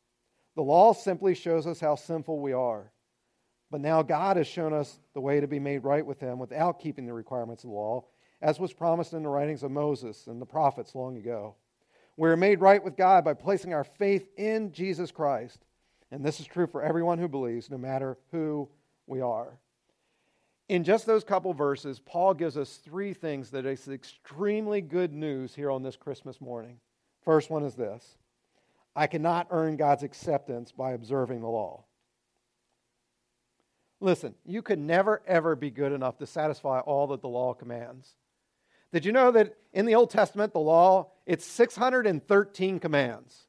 [0.56, 2.92] The law simply shows us how sinful we are.
[3.70, 6.80] But now God has shown us the way to be made right with Him without
[6.80, 8.06] keeping the requirements of the law
[8.42, 11.56] as was promised in the writings of Moses and the prophets long ago.
[12.16, 15.66] We are made right with God by placing our faith in Jesus Christ.
[16.12, 18.70] And this is true for everyone who believes, no matter who
[19.06, 19.60] we are.
[20.70, 25.56] In just those couple verses, Paul gives us three things that is extremely good news
[25.56, 26.80] here on this Christmas morning.
[27.24, 28.18] First one is this
[28.96, 31.84] I cannot earn God's acceptance by observing the law.
[34.00, 38.16] Listen, you could never, ever be good enough to satisfy all that the law commands.
[38.94, 43.48] Did you know that in the Old Testament, the law, it's 613 commands?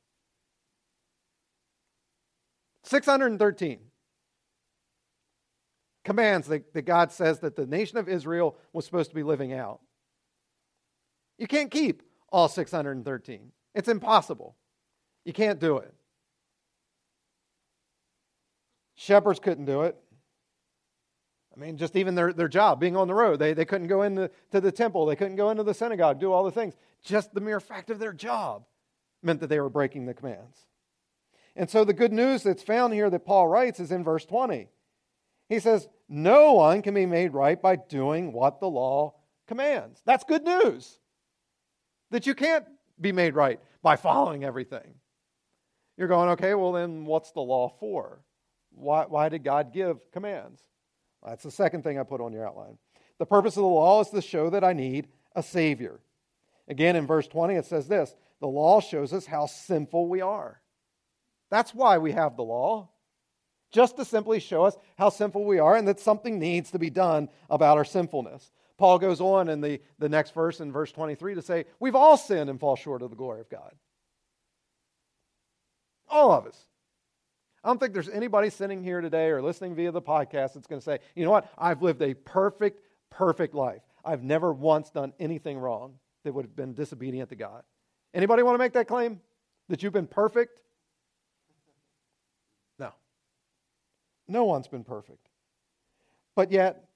[2.83, 3.79] 613
[6.05, 9.53] commands that, that God says that the nation of Israel was supposed to be living
[9.53, 9.81] out.
[11.39, 13.53] You can't keep all 613.
[13.75, 14.57] It's impossible.
[15.25, 15.95] You can't do it.
[18.97, 19.97] Shepherds couldn't do it.
[21.59, 24.03] I mean, just even their, their job, being on the road, they, they couldn't go
[24.03, 26.75] into to the temple, they couldn't go into the synagogue, do all the things.
[27.03, 28.65] Just the mere fact of their job
[29.23, 30.67] meant that they were breaking the commands.
[31.57, 34.69] And so the good news that's found here that Paul writes is in verse 20.
[35.49, 39.15] He says, No one can be made right by doing what the law
[39.49, 40.01] commands.
[40.05, 41.01] That's good news.
[42.13, 42.67] That you can't
[43.01, 44.95] be made right by following everything.
[45.97, 48.21] You're going, okay, well, then what's the law for?
[48.71, 50.61] Why, why did God give commands?
[51.29, 52.79] That's the second thing I put on your outline.
[53.19, 56.01] The purpose of the law is to show that I need a Savior.
[56.69, 60.61] Again, in verse 20, it says this the law shows us how sinful we are.
[61.51, 62.89] That's why we have the law,
[63.73, 66.91] just to simply show us how sinful we are and that something needs to be
[66.91, 68.51] done about our sinfulness.
[68.77, 72.17] Paul goes on in the, the next verse, in verse 23, to say, We've all
[72.17, 73.75] sinned and fall short of the glory of God.
[76.09, 76.69] All of us.
[77.69, 80.81] I don't think there's anybody sitting here today or listening via the podcast that's going
[80.81, 83.83] to say, you know what, I've lived a perfect, perfect life.
[84.03, 87.65] I've never once done anything wrong that would have been disobedient to God.
[88.15, 89.21] Anybody want to make that claim?
[89.69, 90.63] That you've been perfect?
[92.79, 92.93] No.
[94.27, 95.29] No one's been perfect.
[96.37, 96.89] But yet,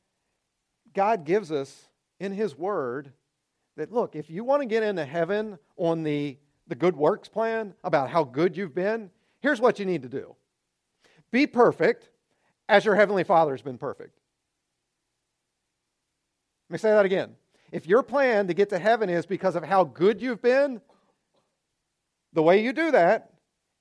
[0.94, 1.86] God gives us
[2.18, 3.12] in His Word
[3.76, 7.74] that, look, if you want to get into heaven on the, the good works plan
[7.84, 10.34] about how good you've been, here's what you need to do
[11.32, 12.10] be perfect
[12.68, 14.20] as your heavenly Father has been perfect.
[16.68, 17.34] Let me say that again.
[17.72, 20.80] If your plan to get to heaven is because of how good you've been,
[22.32, 23.32] the way you do that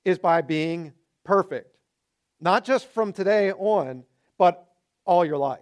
[0.04, 0.92] is by being
[1.24, 1.76] perfect.
[2.40, 4.04] Not just from today on,
[4.38, 4.66] but
[5.04, 5.60] all your life.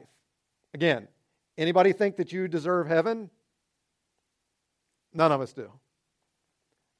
[0.72, 1.08] Again,
[1.58, 3.30] anybody think that you deserve heaven?
[5.12, 5.70] None of us do.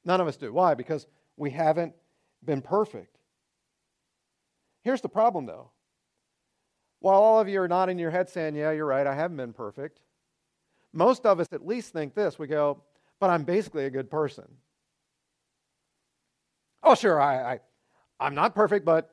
[0.03, 0.51] None of us do.
[0.51, 0.73] Why?
[0.73, 1.93] Because we haven't
[2.43, 3.17] been perfect.
[4.83, 5.71] Here's the problem, though.
[6.99, 9.53] While all of you are nodding your head saying, Yeah, you're right, I haven't been
[9.53, 9.99] perfect,
[10.93, 12.37] most of us at least think this.
[12.37, 12.83] We go,
[13.19, 14.45] But I'm basically a good person.
[16.83, 17.59] Oh, sure, I, I,
[18.19, 19.11] I'm not perfect, but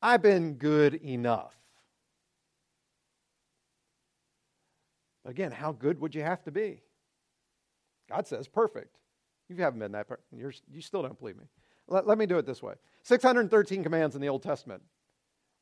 [0.00, 1.54] I've been good enough.
[5.24, 6.80] Again, how good would you have to be?
[8.08, 8.96] God says perfect.
[9.48, 11.44] You haven't been that, you're, you still don't believe me.
[11.88, 14.82] Let, let me do it this way 613 commands in the Old Testament.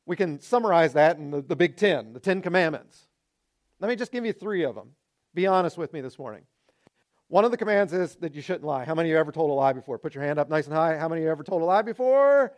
[0.05, 3.07] We can summarize that in the, the Big Ten, the Ten Commandments.
[3.79, 4.91] Let me just give you three of them.
[5.33, 6.43] Be honest with me this morning.
[7.27, 8.85] One of the commands is that you shouldn't lie.
[8.85, 9.97] How many of you ever told a lie before?
[9.97, 10.97] Put your hand up nice and high.
[10.97, 12.53] How many of you ever told a lie before?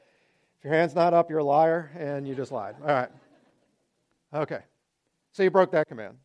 [0.59, 2.75] If your hand's not up, you're a liar and you just lied.
[2.81, 3.09] All right.
[4.33, 4.59] Okay.
[5.31, 6.17] So you broke that command.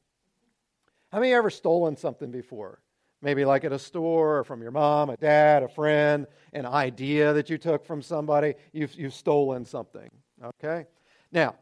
[1.12, 2.81] How many ever stolen something before?
[3.22, 7.32] Maybe like at a store or from your mom, a dad, a friend, an idea
[7.32, 8.54] that you took from somebody.
[8.72, 10.10] You've, you've stolen something.
[10.44, 10.86] Okay?
[11.30, 11.54] Now,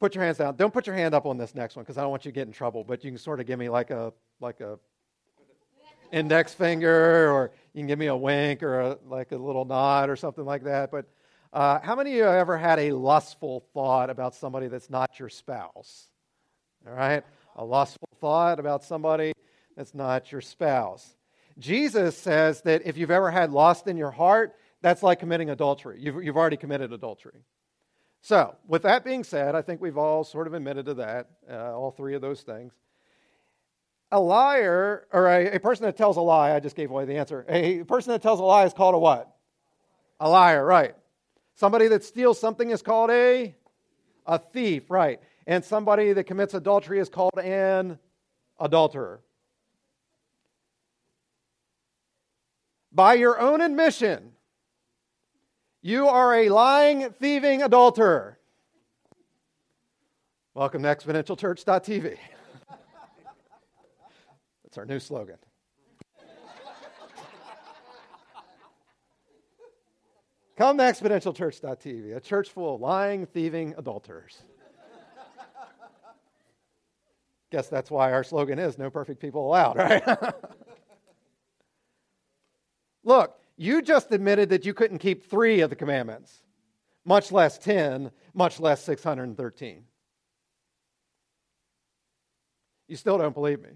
[0.00, 0.56] put your hands down.
[0.56, 2.34] Don't put your hand up on this next one because I don't want you to
[2.34, 4.78] get in trouble, but you can sort of give me like a like a
[6.10, 10.10] index finger or you can give me a wink or a, like a little nod
[10.10, 10.90] or something like that.
[10.90, 11.06] But
[11.52, 15.18] uh, how many of you have ever had a lustful thought about somebody that's not
[15.18, 16.08] your spouse?
[16.86, 17.22] All right?
[17.56, 19.32] A lustful thought about somebody
[19.76, 21.16] that's not your spouse.
[21.58, 25.98] Jesus says that if you've ever had lust in your heart, that's like committing adultery.
[26.00, 27.44] You've, you've already committed adultery.
[28.20, 31.76] So, with that being said, I think we've all sort of admitted to that, uh,
[31.76, 32.72] all three of those things.
[34.12, 37.16] A liar, or a, a, person that tells a lie, I just gave away the
[37.16, 37.44] answer.
[37.48, 39.34] A person that tells a lie is called a what?
[40.20, 40.94] A liar, right.
[41.54, 43.54] Somebody that steals something is called a,
[44.26, 45.20] a thief, right.
[45.46, 47.98] And somebody that commits adultery is called an
[48.60, 49.20] adulterer.
[52.94, 54.32] By your own admission,
[55.80, 58.38] you are a lying, thieving adulterer.
[60.54, 62.18] Welcome to exponentialchurch.tv.
[64.62, 65.38] That's our new slogan.
[70.58, 74.42] Come to exponentialchurch.tv, a church full of lying, thieving adulterers.
[77.50, 80.02] Guess that's why our slogan is no perfect people allowed, right?
[83.04, 86.42] Look, you just admitted that you couldn't keep three of the commandments,
[87.04, 89.84] much less 10, much less 613.
[92.88, 93.70] You still don't believe me.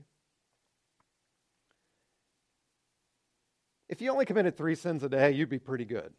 [3.89, 6.13] If you only committed three sins a day, you'd be pretty good.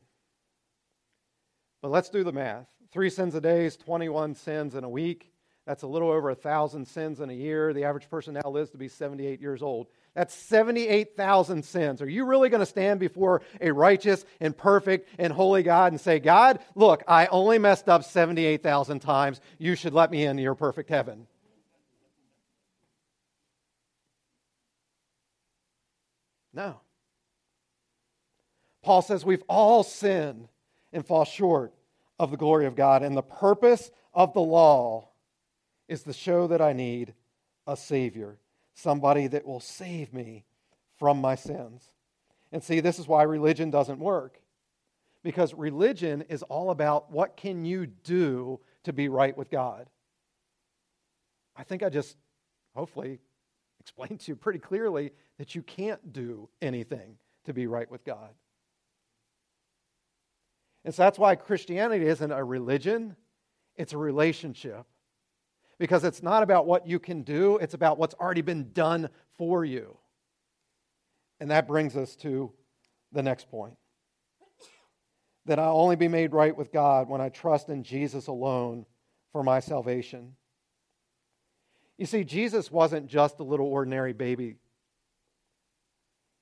[1.82, 2.68] But let's do the math.
[2.92, 5.32] Three sins a day is 21 sins in a week.
[5.66, 7.74] That's a little over a thousand sins in a year.
[7.74, 9.88] The average person now lives to be 78 years old.
[10.18, 12.02] That's 78,000 sins.
[12.02, 16.02] Are you really going to stand before a righteous and perfect and holy God and
[16.02, 19.40] say, God, look, I only messed up 78,000 times.
[19.60, 21.28] You should let me into your perfect heaven?
[26.52, 26.82] No.
[28.82, 30.48] Paul says we've all sinned
[30.92, 31.76] and fall short
[32.18, 33.04] of the glory of God.
[33.04, 35.10] And the purpose of the law
[35.88, 37.14] is to show that I need
[37.68, 38.40] a Savior,
[38.78, 40.46] somebody that will save me
[40.98, 41.92] from my sins.
[42.52, 44.40] And see, this is why religion doesn't work.
[45.24, 49.90] Because religion is all about what can you do to be right with God.
[51.56, 52.18] I think I just
[52.76, 53.20] hopefully
[53.80, 58.30] explained to you pretty clearly that you can't do anything to be right with God.
[60.86, 63.16] And so that's why Christianity isn't a religion,
[63.76, 64.86] it's a relationship
[65.80, 69.64] because it's not about what you can do, it's about what's already been done for
[69.64, 69.98] you.
[71.40, 72.52] And that brings us to
[73.12, 73.76] the next point
[75.46, 78.86] that I'll only be made right with God when I trust in Jesus alone
[79.32, 80.36] for my salvation.
[81.98, 84.56] You see, Jesus wasn't just a little ordinary baby,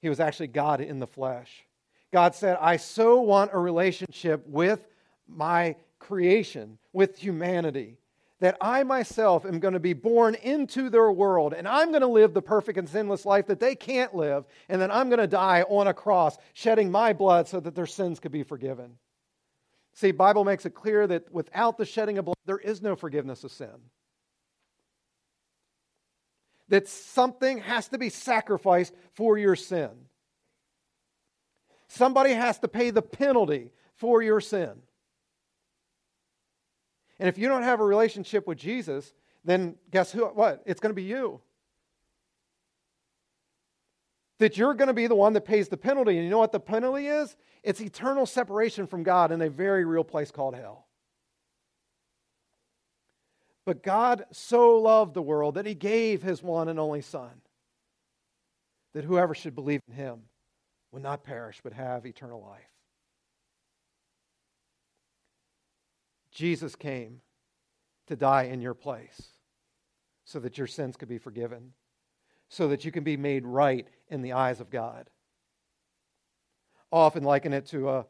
[0.01, 1.65] he was actually God in the flesh.
[2.11, 4.87] God said, I so want a relationship with
[5.27, 7.97] my creation, with humanity
[8.41, 12.07] that I myself am going to be born into their world and I'm going to
[12.07, 15.27] live the perfect and sinless life that they can't live, and then I'm going to
[15.27, 18.97] die on a cross, shedding my blood so that their sins could be forgiven.
[19.93, 23.45] See, Bible makes it clear that without the shedding of blood, there is no forgiveness
[23.45, 23.69] of sin.
[26.67, 29.91] That something has to be sacrificed for your sin.
[31.87, 34.81] Somebody has to pay the penalty for your sin.
[37.19, 39.13] And if you don't have a relationship with Jesus,
[39.43, 40.61] then guess who, what?
[40.65, 41.39] It's going to be you.
[44.39, 46.15] That you're going to be the one that pays the penalty.
[46.15, 47.35] And you know what the penalty is?
[47.63, 50.87] It's eternal separation from God in a very real place called hell.
[53.65, 57.41] But God so loved the world that he gave his one and only Son,
[58.93, 60.23] that whoever should believe in him
[60.91, 62.74] would not perish but have eternal life.
[66.35, 67.21] Jesus came
[68.05, 69.29] to die in your place
[70.25, 71.73] so that your sins could be forgiven.
[72.49, 75.09] so that you can be made right in the eyes of God.
[76.91, 78.05] Often liken it to a,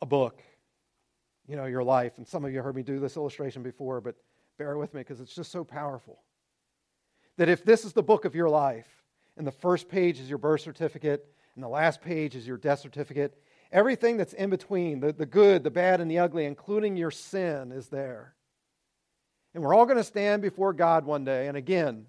[0.00, 0.40] a book,
[1.46, 2.12] you know, your life.
[2.16, 4.14] And some of you heard me do this illustration before, but
[4.56, 6.20] bear with me because it's just so powerful.
[7.36, 8.88] That if this is the book of your life,
[9.36, 12.80] and the first page is your birth certificate, and the last page is your death
[12.80, 13.40] certificate,
[13.70, 17.72] everything that's in between, the, the good, the bad, and the ugly, including your sin,
[17.72, 18.34] is there.
[19.54, 21.48] And we're all going to stand before God one day.
[21.48, 22.06] And again,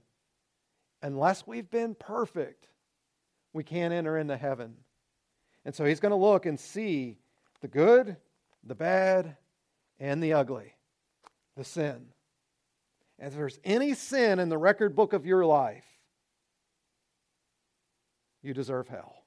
[1.01, 2.67] unless we've been perfect,
[3.53, 4.75] we can't enter into heaven.
[5.65, 7.17] And so he's going to look and see
[7.61, 8.17] the good,
[8.63, 9.35] the bad,
[9.99, 10.73] and the ugly,
[11.57, 12.07] the sin.
[13.17, 15.83] And if there's any sin in the record book of your life,
[18.41, 19.18] you deserve hell.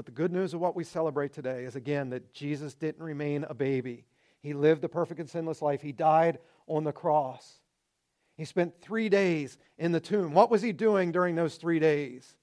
[0.00, 3.44] But the good news of what we celebrate today is again that Jesus didn't remain
[3.44, 4.06] a baby.
[4.40, 5.82] He lived a perfect and sinless life.
[5.82, 7.60] He died on the cross.
[8.38, 10.32] He spent three days in the tomb.
[10.32, 12.34] What was he doing during those three days?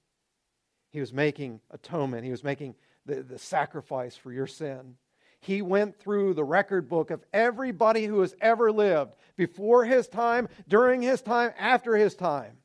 [0.90, 4.94] He was making atonement, he was making the, the sacrifice for your sin.
[5.40, 10.48] He went through the record book of everybody who has ever lived before his time,
[10.68, 12.58] during his time, after his time.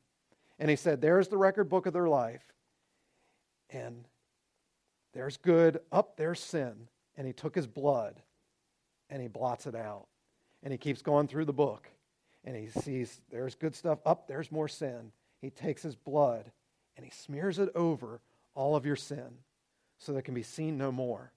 [0.60, 2.44] And he said, There's the record book of their life.
[3.70, 4.06] And
[5.14, 6.88] there's good, up there's sin.
[7.16, 8.20] And he took his blood
[9.08, 10.06] and he blots it out.
[10.62, 11.88] And he keeps going through the book
[12.44, 15.12] and he sees there's good stuff, up there's more sin.
[15.40, 16.50] He takes his blood
[16.96, 18.20] and he smears it over
[18.54, 19.38] all of your sin
[19.98, 21.32] so that it can be seen no more.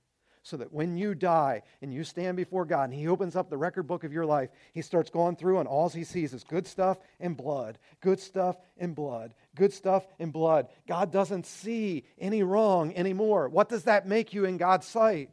[0.47, 3.57] So that when you die and you stand before God and He opens up the
[3.57, 6.65] record book of your life, He starts going through and all He sees is good
[6.65, 10.69] stuff and blood, good stuff and blood, good stuff and blood.
[10.87, 13.49] God doesn't see any wrong anymore.
[13.49, 15.31] What does that make you in God's sight?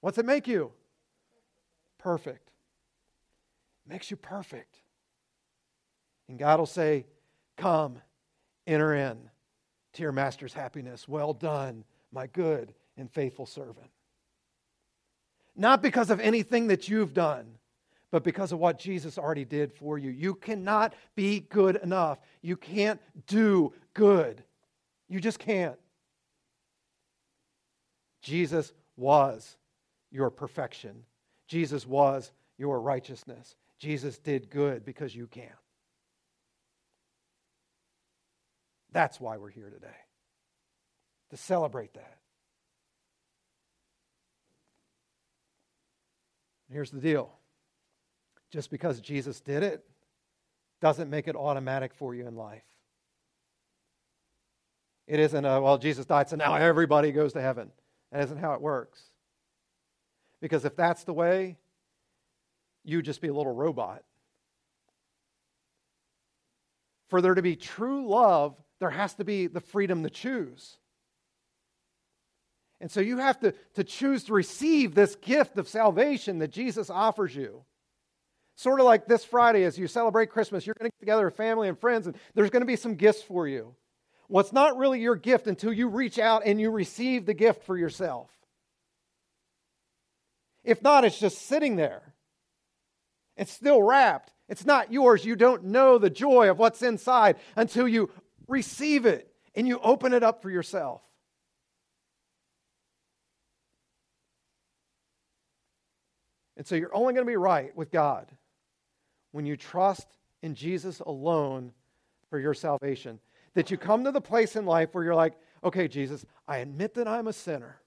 [0.00, 0.72] What's it make you?
[2.00, 2.50] Perfect.
[3.86, 4.78] It makes you perfect.
[6.28, 7.06] And God will say,
[7.56, 7.98] Come,
[8.66, 9.30] enter in
[9.92, 11.06] to your master's happiness.
[11.06, 13.90] Well done, my good and faithful servant.
[15.56, 17.58] Not because of anything that you've done,
[18.10, 20.10] but because of what Jesus already did for you.
[20.10, 22.18] You cannot be good enough.
[22.42, 24.44] You can't do good.
[25.08, 25.78] You just can't.
[28.22, 29.56] Jesus was
[30.10, 31.04] your perfection.
[31.48, 33.56] Jesus was your righteousness.
[33.78, 35.50] Jesus did good because you can't.
[38.92, 39.88] That's why we're here today,
[41.30, 42.18] to celebrate that.
[46.72, 47.30] Here's the deal
[48.50, 49.84] just because Jesus did it
[50.80, 52.64] doesn't make it automatic for you in life.
[55.06, 57.70] It isn't a, well, Jesus died, so now everybody goes to heaven.
[58.10, 59.00] That isn't how it works.
[60.40, 61.56] Because if that's the way,
[62.84, 64.02] you'd just be a little robot.
[67.10, 70.78] For there to be true love, there has to be the freedom to choose.
[72.82, 76.90] And so you have to, to choose to receive this gift of salvation that Jesus
[76.90, 77.62] offers you.
[78.56, 81.36] Sort of like this Friday, as you celebrate Christmas, you're going to get together with
[81.36, 83.76] family and friends, and there's going to be some gifts for you.
[84.28, 87.78] Well, not really your gift until you reach out and you receive the gift for
[87.78, 88.30] yourself.
[90.64, 92.14] If not, it's just sitting there.
[93.36, 94.32] It's still wrapped.
[94.48, 95.24] It's not yours.
[95.24, 98.10] You don't know the joy of what's inside until you
[98.48, 101.00] receive it and you open it up for yourself.
[106.62, 108.30] And so you're only going to be right with God
[109.32, 110.06] when you trust
[110.42, 111.72] in Jesus alone
[112.30, 113.18] for your salvation.
[113.54, 115.34] That you come to the place in life where you're like,
[115.64, 117.80] okay, Jesus, I admit that I'm a sinner.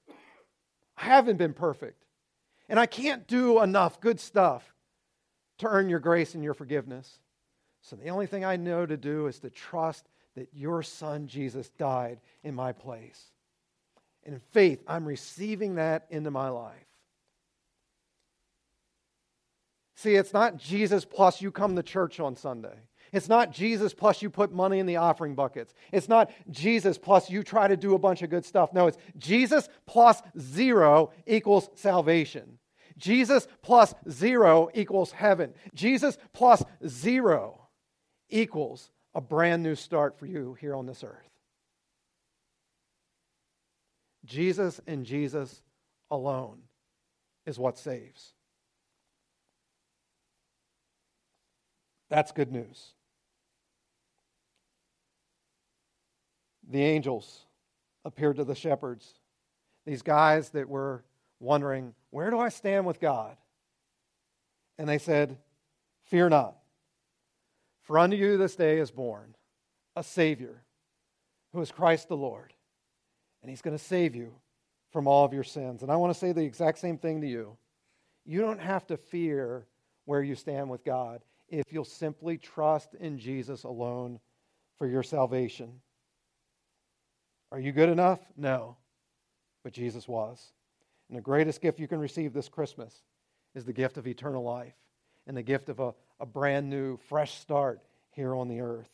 [0.98, 2.04] I haven't been perfect.
[2.68, 4.74] And I can't do enough good stuff
[5.60, 7.20] to earn your grace and your forgiveness.
[7.80, 11.70] So the only thing I know to do is to trust that your son Jesus
[11.78, 13.32] died in my place.
[14.26, 16.85] And in faith, I'm receiving that into my life.
[19.96, 22.76] See, it's not Jesus plus you come to church on Sunday.
[23.14, 25.74] It's not Jesus plus you put money in the offering buckets.
[25.94, 28.74] It's not Jesus plus you try to do a bunch of good stuff.
[28.74, 32.60] No, it's Jesus plus zero equals salvation.
[32.98, 35.54] Jesus plus zero equals heaven.
[35.74, 37.68] Jesus plus zero
[38.30, 41.30] equals a brand new start for you here on this earth.
[44.26, 45.62] Jesus and Jesus
[46.12, 46.64] alone
[47.46, 48.35] is what saves.
[52.10, 52.94] That's good news.
[56.70, 57.46] The angels
[58.04, 59.14] appeared to the shepherds,
[59.86, 61.04] these guys that were
[61.40, 63.38] wondering, where do I stand with God?
[64.78, 65.38] And they said,
[66.06, 66.56] Fear not,
[67.84, 69.36] For unto you this day is born
[69.96, 70.64] a Savior
[71.54, 72.54] who is Christ the Lord,
[73.42, 74.34] and He's going to save you
[74.92, 75.82] from all of your sins.
[75.82, 77.58] And I want to say the exact same thing to you.
[78.26, 79.66] You don't have to fear
[80.06, 81.22] where you stand with God
[81.60, 84.20] if you'll simply trust in Jesus alone
[84.78, 85.82] for your salvation.
[87.52, 88.20] Are you good enough?
[88.36, 88.78] No.
[89.64, 90.52] But Jesus was.
[91.10, 93.04] And the greatest gift you can receive this Christmas
[93.54, 94.76] is the gift of eternal life
[95.28, 97.82] and the gift of a, a brand new, fresh start
[98.12, 98.90] here on the earth.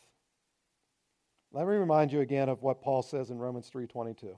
[1.51, 4.37] Let me remind you again of what Paul says in Romans 3:22.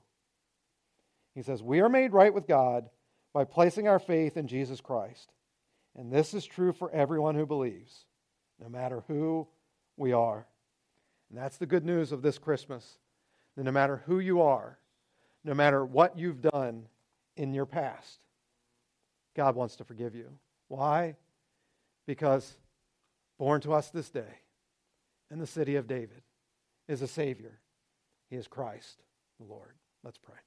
[1.35, 2.89] He says, "We are made right with God
[3.33, 5.33] by placing our faith in Jesus Christ.
[5.95, 8.05] And this is true for everyone who believes,
[8.63, 9.47] no matter who
[9.97, 10.47] we are."
[11.29, 12.97] And that's the good news of this Christmas.
[13.55, 14.79] That no matter who you are,
[15.43, 16.87] no matter what you've done
[17.35, 18.19] in your past,
[19.35, 20.39] God wants to forgive you.
[20.69, 21.17] Why?
[22.05, 22.57] Because
[23.37, 24.39] born to us this day
[25.29, 26.23] in the city of David
[26.87, 27.59] is a Savior.
[28.29, 29.03] He is Christ,
[29.39, 29.75] the Lord.
[30.03, 30.39] Let's pray.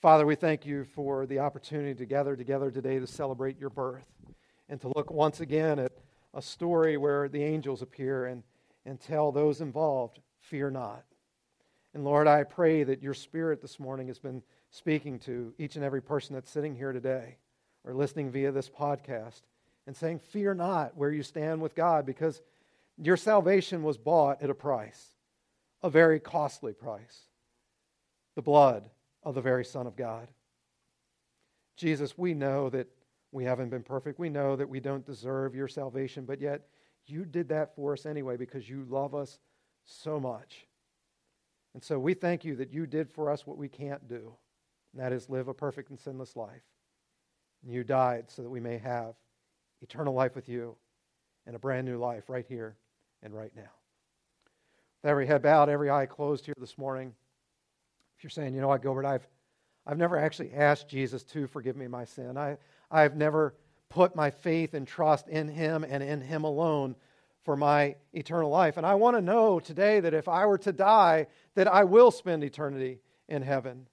[0.00, 4.06] Father, we thank you for the opportunity to gather together today to celebrate your birth
[4.68, 5.93] and to look once again at
[6.34, 8.42] a story where the angels appear and,
[8.84, 11.04] and tell those involved, Fear not.
[11.94, 15.84] And Lord, I pray that your spirit this morning has been speaking to each and
[15.84, 17.36] every person that's sitting here today
[17.84, 19.42] or listening via this podcast
[19.86, 22.42] and saying, Fear not where you stand with God, because
[22.98, 25.14] your salvation was bought at a price,
[25.82, 27.28] a very costly price
[28.34, 28.90] the blood
[29.22, 30.28] of the very Son of God.
[31.76, 32.88] Jesus, we know that
[33.34, 34.20] we haven't been perfect.
[34.20, 36.68] We know that we don't deserve your salvation, but yet
[37.06, 39.40] you did that for us anyway because you love us
[39.84, 40.68] so much.
[41.74, 44.32] And so we thank you that you did for us what we can't do,
[44.92, 46.62] and that is live a perfect and sinless life.
[47.64, 49.14] And you died so that we may have
[49.82, 50.76] eternal life with you
[51.44, 52.76] and a brand new life right here
[53.20, 53.62] and right now.
[55.02, 57.12] With every head bowed, every eye closed here this morning,
[58.16, 59.26] if you're saying, you know what, Gilbert, I've,
[59.84, 62.38] I've never actually asked Jesus to forgive me my sin.
[62.38, 62.58] I,
[62.90, 63.54] I've never
[63.88, 66.96] put my faith and trust in Him and in Him alone
[67.42, 68.76] for my eternal life.
[68.76, 72.10] And I want to know today that if I were to die, that I will
[72.10, 73.86] spend eternity in heaven.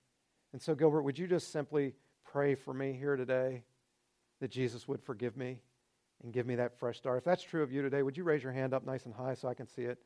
[0.54, 3.64] And so, Gilbert, would you just simply pray for me here today
[4.40, 5.60] that Jesus would forgive me
[6.24, 7.20] and give me that fresh start?
[7.20, 9.36] If that's true of you today, would you raise your hand up nice and high
[9.36, 10.00] so I can see it?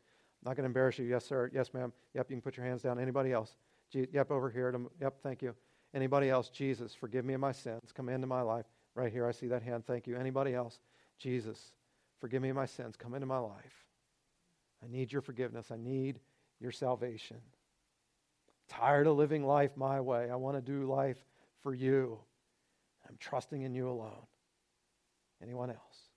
[0.43, 1.05] I'm not going to embarrass you.
[1.05, 1.49] Yes, sir.
[1.53, 1.93] Yes, ma'am.
[2.13, 2.99] Yep, you can put your hands down.
[2.99, 3.55] Anybody else?
[3.91, 4.75] Yep, over here.
[4.99, 5.55] Yep, thank you.
[5.93, 6.49] Anybody else?
[6.49, 7.91] Jesus, forgive me of my sins.
[7.93, 8.65] Come into my life.
[8.95, 9.85] Right here, I see that hand.
[9.85, 10.15] Thank you.
[10.15, 10.79] Anybody else?
[11.19, 11.71] Jesus,
[12.19, 12.95] forgive me of my sins.
[12.97, 13.85] Come into my life.
[14.83, 15.71] I need your forgiveness.
[15.71, 16.19] I need
[16.59, 17.37] your salvation.
[18.67, 20.29] Tired of living life my way.
[20.31, 21.23] I want to do life
[21.61, 22.19] for you.
[23.07, 24.25] I'm trusting in you alone.
[25.41, 26.09] Anyone else?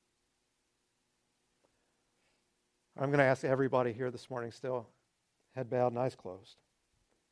[2.98, 4.88] I'm going to ask everybody here this morning, still
[5.54, 6.56] head bowed and eyes closed.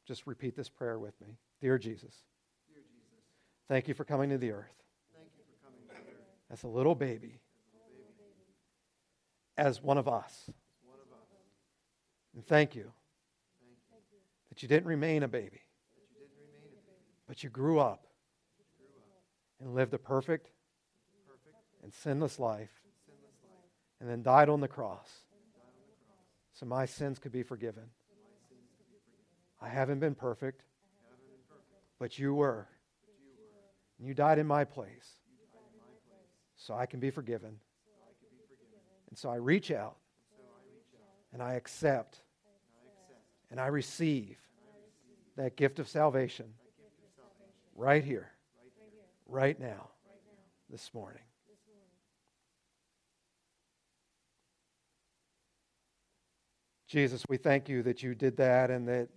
[0.07, 1.39] Just repeat this prayer with me.
[1.61, 2.15] Dear Jesus,
[2.73, 3.25] Dear Jesus
[3.69, 4.85] thank you for coming to the earth.
[5.13, 6.36] Thank you for coming to the earth.
[6.51, 7.41] As a little baby.
[9.57, 10.51] As one of us.
[12.35, 12.93] And thank you,
[13.91, 14.19] thank you
[14.51, 15.63] that you didn't remain a baby,
[17.27, 18.07] but you grew up
[19.59, 20.51] and lived a perfect,
[21.83, 22.83] and sinless life,
[24.01, 25.09] and then died on the cross
[26.53, 27.85] so my sins could be forgiven.
[29.63, 30.65] I haven't been perfect,
[31.99, 32.69] but you were.
[33.99, 35.11] And you died in my place
[36.57, 37.59] so I can be forgiven.
[39.09, 39.97] And so I reach out
[41.33, 42.23] and I accept
[43.51, 44.39] and I receive
[45.37, 46.47] that gift of salvation
[47.75, 48.31] right here,
[49.27, 49.91] right now,
[50.71, 51.23] this morning.
[56.89, 59.09] Jesus, we thank you that you did that and that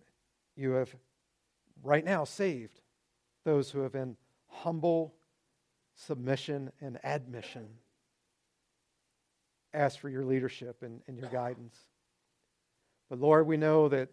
[0.55, 0.93] you have
[1.83, 2.81] right now saved
[3.45, 4.17] those who have been
[4.47, 5.13] humble
[6.05, 7.67] submission and admission
[9.73, 11.77] asked for your leadership and, and your guidance.
[13.09, 14.09] But Lord, we know that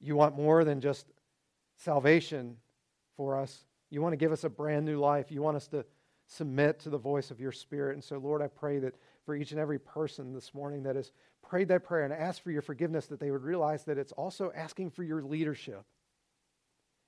[0.00, 1.06] you want more than just
[1.76, 2.56] salvation
[3.16, 3.64] for us.
[3.90, 5.30] You want to give us a brand new life.
[5.30, 5.84] You want us to
[6.26, 7.94] submit to the voice of your Spirit.
[7.94, 8.94] And so, Lord, I pray that
[9.24, 11.12] for each and every person this morning that has
[11.42, 14.52] prayed that prayer and asked for your forgiveness, that they would realize that it's also
[14.54, 15.84] asking for your leadership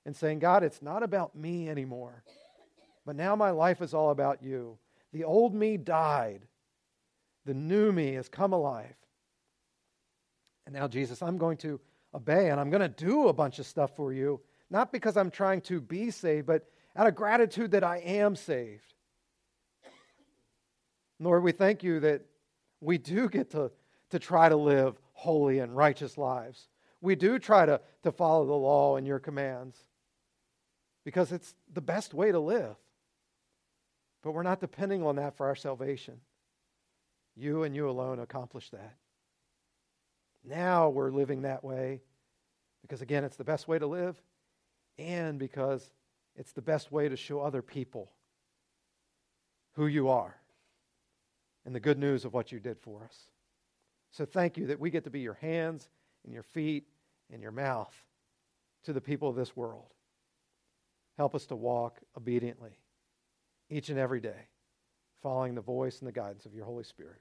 [0.07, 2.23] and saying, God, it's not about me anymore,
[3.09, 4.77] but now my life is all about you.
[5.15, 6.43] The old me died,
[7.47, 8.95] the new me has come alive.
[10.67, 11.81] And now, Jesus, I'm going to
[12.13, 15.31] obey and I'm going to do a bunch of stuff for you, not because I'm
[15.31, 18.93] trying to be saved, but out of gratitude that I am saved.
[21.19, 22.27] Lord, we thank you that
[22.83, 23.71] we do get to,
[24.11, 26.69] to try to live holy and righteous lives.
[27.01, 29.79] We do try to, to follow the law and your commands
[31.07, 32.77] because it's the best way to live.
[34.23, 36.21] But we're not depending on that for our salvation.
[37.37, 38.97] You and you alone accomplish that.
[40.45, 42.03] Now we're living that way
[42.83, 44.21] because, again, it's the best way to live
[44.99, 45.91] and because
[46.35, 48.11] it's the best way to show other people
[49.75, 50.37] who you are
[51.65, 53.17] and the good news of what you did for us.
[54.11, 55.89] So thank you that we get to be your hands
[56.25, 56.89] and your feet
[57.33, 57.95] and your mouth
[58.85, 59.93] to the people of this world.
[61.17, 62.79] Help us to walk obediently
[63.71, 64.49] each and every day,
[65.23, 67.21] following the voice and the guidance of your Holy Spirit.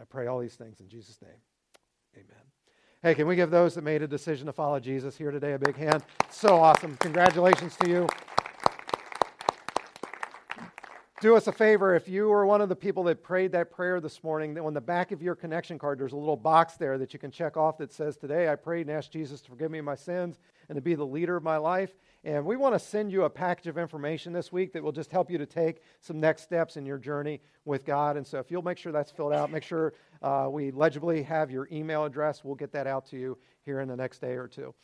[0.00, 1.40] I pray all these things in Jesus' name.
[2.14, 2.42] Amen.
[3.02, 5.58] Hey, can we give those that made a decision to follow Jesus here today a
[5.58, 6.02] big hand?
[6.30, 6.96] So awesome.
[6.98, 8.06] Congratulations to you.
[11.26, 14.00] Do us a favor if you were one of the people that prayed that prayer
[14.00, 16.98] this morning, that on the back of your connection card, there's a little box there
[16.98, 19.72] that you can check off that says, Today I prayed and asked Jesus to forgive
[19.72, 21.96] me my sins and to be the leader of my life.
[22.22, 25.10] And we want to send you a package of information this week that will just
[25.10, 28.16] help you to take some next steps in your journey with God.
[28.16, 31.50] And so if you'll make sure that's filled out, make sure uh, we legibly have
[31.50, 32.44] your email address.
[32.44, 34.76] We'll get that out to you here in the next day or two.